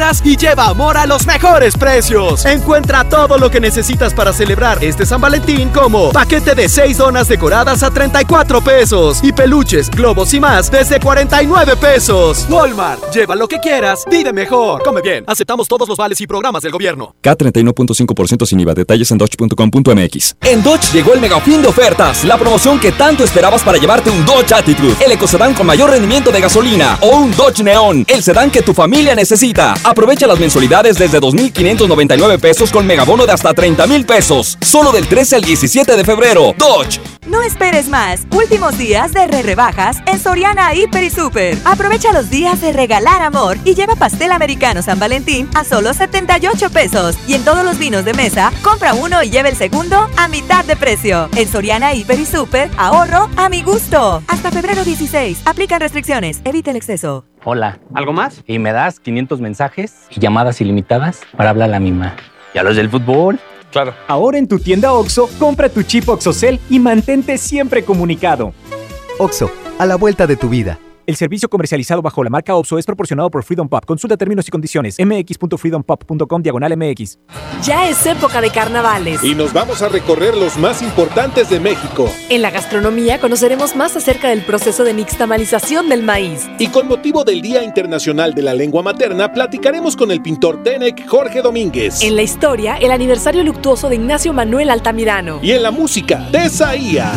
[0.00, 2.46] quieras y lleva amor a los mejores precios.
[2.46, 7.28] Encuentra todo lo que necesitas para celebrar este San Valentín como paquete de 6 donas
[7.28, 12.46] decoradas a 34 pesos y peluches, globos y más desde 49 pesos.
[12.48, 14.82] Walmart, lleva lo que quieras, vive mejor.
[14.82, 17.14] Come bien, aceptamos todos los vales y programas del gobierno.
[17.22, 18.72] K31.5% sin IVA.
[18.72, 20.36] Detalles en dodge.com.mx.
[20.42, 24.08] En Dodge llegó el mega fin de ofertas, la promoción que tanto esperabas para llevarte
[24.08, 28.22] un Dodge Attitude, el ecocedán con mayor rendimiento de gasolina o un Dodge Neon, el
[28.22, 29.74] sedán que tu familia necesita.
[29.90, 35.34] Aprovecha las mensualidades desde 2.599 pesos con megabono de hasta 30.000 pesos, solo del 13
[35.34, 36.54] al 17 de febrero.
[36.56, 37.00] Dodge.
[37.26, 38.24] No esperes más.
[38.30, 41.58] Últimos días de re rebajas en Soriana Hiper y Super.
[41.64, 46.70] Aprovecha los días de regalar amor y lleva pastel americano San Valentín a solo 78
[46.70, 47.16] pesos.
[47.26, 50.64] Y en todos los vinos de mesa, compra uno y lleva el segundo a mitad
[50.64, 51.28] de precio.
[51.36, 54.22] En Soriana Hiper y Super, ahorro a mi gusto.
[54.28, 55.42] Hasta febrero 16.
[55.46, 56.40] Aplican restricciones.
[56.44, 57.24] Evita el exceso.
[57.44, 57.78] Hola.
[57.94, 58.42] ¿Algo más?
[58.46, 59.79] Y me das 500 mensajes
[60.10, 62.16] y llamadas ilimitadas para hablar a la misma.
[62.54, 63.38] ¿Y a los del fútbol?
[63.70, 63.94] Claro.
[64.08, 68.52] Ahora en tu tienda OXO, compra tu chip OXOCEL y mantente siempre comunicado.
[69.18, 70.78] OXO, a la vuelta de tu vida.
[71.06, 73.84] El servicio comercializado bajo la marca OPSO es proporcionado por Freedom Pop.
[73.84, 74.96] Consulta términos y condiciones.
[74.98, 77.18] mx.freedompop.com diagonal mx.
[77.64, 79.24] Ya es época de carnavales.
[79.24, 82.08] Y nos vamos a recorrer los más importantes de México.
[82.28, 86.48] En la gastronomía conoceremos más acerca del proceso de nixtamalización del maíz.
[86.58, 91.06] Y con motivo del Día Internacional de la Lengua Materna, platicaremos con el pintor Tenec
[91.08, 92.02] Jorge Domínguez.
[92.02, 95.40] En la historia, el aniversario luctuoso de Ignacio Manuel Altamirano.
[95.42, 97.12] Y en la música, Tesaía.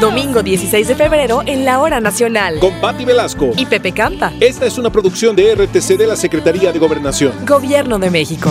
[0.00, 2.58] Domingo 16 de febrero en la Hora Nacional.
[2.60, 3.50] Con Patti Velasco.
[3.56, 4.32] Y Pepe Canta.
[4.40, 7.32] Esta es una producción de RTC de la Secretaría de Gobernación.
[7.46, 8.50] Gobierno de México.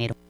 [0.00, 0.29] dinero.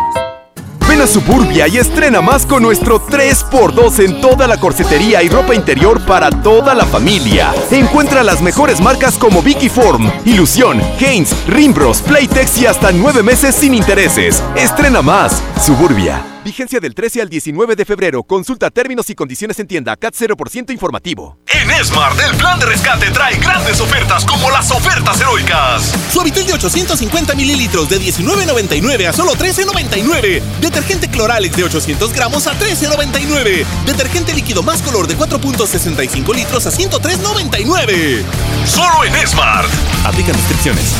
[0.91, 5.55] Ven a Suburbia y estrena más con nuestro 3x2 en toda la corsetería y ropa
[5.55, 7.53] interior para toda la familia.
[7.71, 13.55] Encuentra las mejores marcas como Vicky Form, Ilusión, Haynes, Rimbros, Playtex y hasta 9 meses
[13.55, 14.43] sin intereses.
[14.57, 15.41] Estrena más.
[15.65, 16.25] Suburbia.
[16.43, 18.23] Vigencia del 13 al 19 de febrero.
[18.23, 19.95] Consulta términos y condiciones en tienda.
[19.95, 21.37] CAT 0% informativo.
[21.45, 24.90] En Smart, el plan de rescate trae grandes ofertas como las ofertas
[25.31, 25.93] heroicas.
[26.11, 30.41] Suavitel de 850 mililitros de 19.99 a solo 13.99.
[30.61, 33.65] Detergente Cloralex de 800 gramos a 13.99.
[33.85, 38.23] Detergente líquido más color de 4.65 litros a 103.99.
[38.65, 39.69] Solo en Smart.
[40.05, 40.93] Aplican restricciones.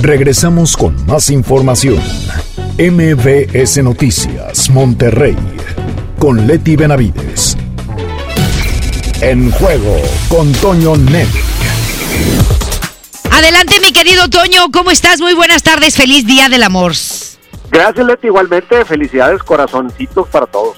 [0.00, 2.00] Regresamos con más información.
[2.78, 5.36] MBS Noticias, Monterrey,
[6.18, 7.56] con Leti Benavides.
[9.20, 10.00] En juego
[10.30, 11.49] con Toño Net.
[13.32, 15.20] Adelante, mi querido Toño, ¿cómo estás?
[15.20, 16.92] Muy buenas tardes, feliz día del amor.
[17.70, 20.76] Gracias, Leti, igualmente, felicidades, corazoncitos para todos.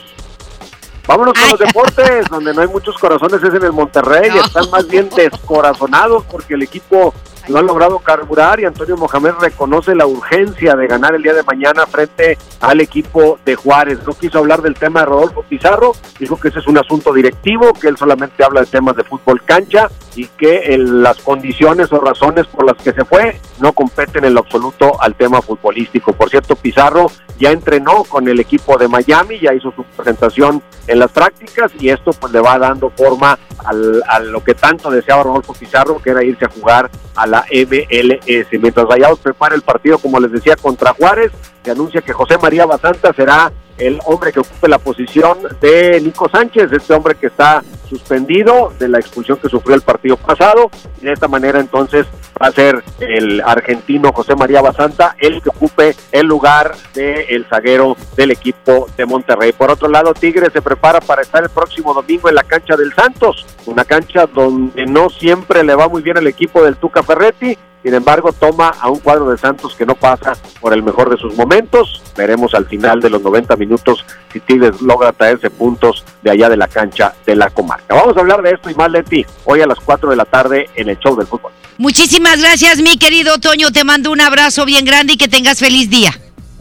[1.06, 4.86] Vámonos con los deportes, donde no hay muchos corazones, es en el Monterrey, están más
[4.86, 7.12] bien descorazonados porque el equipo
[7.48, 11.42] no ha logrado carburar y Antonio Mohamed reconoce la urgencia de ganar el día de
[11.42, 13.98] mañana frente al equipo de Juárez.
[14.06, 17.72] No quiso hablar del tema de Rodolfo Pizarro, dijo que ese es un asunto directivo,
[17.72, 22.46] que él solamente habla de temas de fútbol cancha y que las condiciones o razones
[22.46, 26.12] por las que se fue no competen en lo absoluto al tema futbolístico.
[26.12, 30.98] Por cierto, Pizarro ya entrenó con el equipo de Miami, ya hizo su presentación en
[30.98, 35.24] las prácticas y esto pues le va dando forma al, a lo que tanto deseaba
[35.24, 38.46] Rodolfo Pizarro, que era irse a jugar a la MLS.
[38.60, 41.32] Mientras Rayados prepara el partido, como les decía, contra Juárez,
[41.64, 46.28] se anuncia que José María Basanta será el hombre que ocupe la posición de Nico
[46.28, 50.70] Sánchez, este hombre que está suspendido de la expulsión que sufrió el partido pasado.
[51.00, 52.06] Y de esta manera entonces
[52.40, 57.96] va a ser el argentino José María Basanta el que ocupe el lugar del zaguero
[58.16, 59.52] del equipo de Monterrey.
[59.52, 62.92] Por otro lado, Tigre se prepara para estar el próximo domingo en la cancha del
[62.94, 67.56] Santos, una cancha donde no siempre le va muy bien el equipo del Tuca Ferretti,
[67.82, 71.16] sin embargo, toma a un cuadro de Santos que no pasa por el mejor de
[71.16, 72.00] sus momentos.
[72.16, 76.56] Veremos al final de los 90 minutos si Tigres logra traerse puntos de allá de
[76.56, 77.94] la cancha de la comarca.
[77.94, 80.70] Vamos a hablar de esto y más, Leti, hoy a las 4 de la tarde
[80.76, 81.50] en el show del fútbol.
[81.78, 83.72] Muchísimas gracias, mi querido Toño.
[83.72, 86.12] Te mando un abrazo bien grande y que tengas feliz día.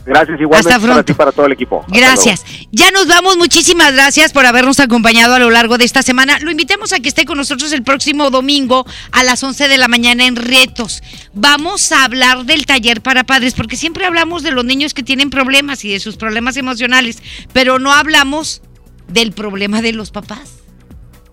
[0.05, 1.81] Gracias igualmente Hasta para ti para todo el equipo.
[1.81, 2.43] Hasta Gracias.
[2.71, 3.37] Ya nos vamos.
[3.37, 6.39] Muchísimas gracias por habernos acompañado a lo largo de esta semana.
[6.39, 9.87] Lo invitamos a que esté con nosotros el próximo domingo a las 11 de la
[9.87, 11.03] mañana en Retos.
[11.33, 15.29] Vamos a hablar del taller para padres, porque siempre hablamos de los niños que tienen
[15.29, 17.21] problemas y de sus problemas emocionales,
[17.53, 18.61] pero no hablamos
[19.07, 20.61] del problema de los papás.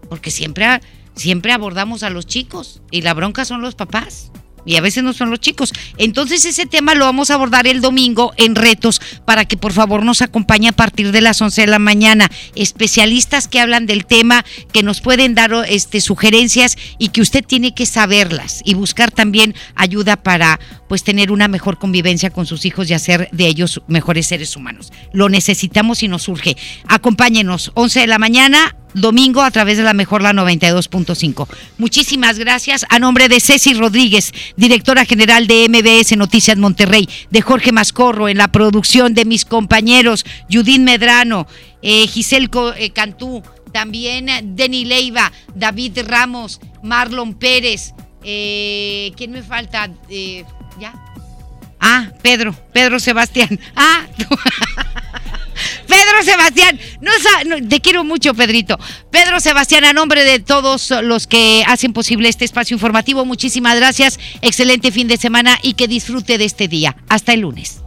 [0.09, 0.81] Porque siempre,
[1.15, 4.31] siempre abordamos a los chicos y la bronca son los papás
[4.65, 5.73] y a veces no son los chicos.
[5.97, 10.05] Entonces ese tema lo vamos a abordar el domingo en retos para que por favor
[10.05, 12.31] nos acompañe a partir de las 11 de la mañana.
[12.55, 17.75] Especialistas que hablan del tema, que nos pueden dar este, sugerencias y que usted tiene
[17.75, 22.91] que saberlas y buscar también ayuda para pues tener una mejor convivencia con sus hijos
[22.91, 24.93] y hacer de ellos mejores seres humanos.
[25.13, 26.57] Lo necesitamos y nos surge.
[26.87, 31.47] Acompáñenos 11 de la mañana domingo a través de la mejor la 92.5.
[31.79, 37.73] Muchísimas gracias a nombre de Ceci Rodríguez, directora general de MBS Noticias Monterrey, de Jorge
[37.73, 41.47] Mascorro en la producción de mis compañeros Judith Medrano,
[41.83, 47.93] eh, Giselle eh, Cantú, también Denny Leiva, David Ramos, Marlon Pérez,
[48.25, 49.91] eh, ¿quién me falta?
[50.09, 50.45] Eh,
[50.81, 50.93] ¿Ya?
[51.81, 53.59] Ah, Pedro, Pedro Sebastián.
[53.77, 54.07] Ah,
[55.87, 58.79] Pedro Sebastián, no, te quiero mucho, Pedrito.
[59.11, 64.21] Pedro Sebastián, a nombre de todos los que hacen posible este espacio informativo, muchísimas gracias.
[64.43, 66.97] Excelente fin de semana y que disfrute de este día.
[67.09, 67.81] Hasta el lunes.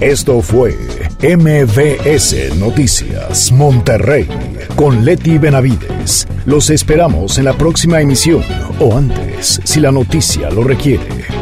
[0.00, 0.76] Esto fue
[1.22, 4.26] MVS Noticias Monterrey
[4.74, 6.26] con Leti Benavides.
[6.44, 8.42] Los esperamos en la próxima emisión
[8.80, 11.41] o antes, si la noticia lo requiere.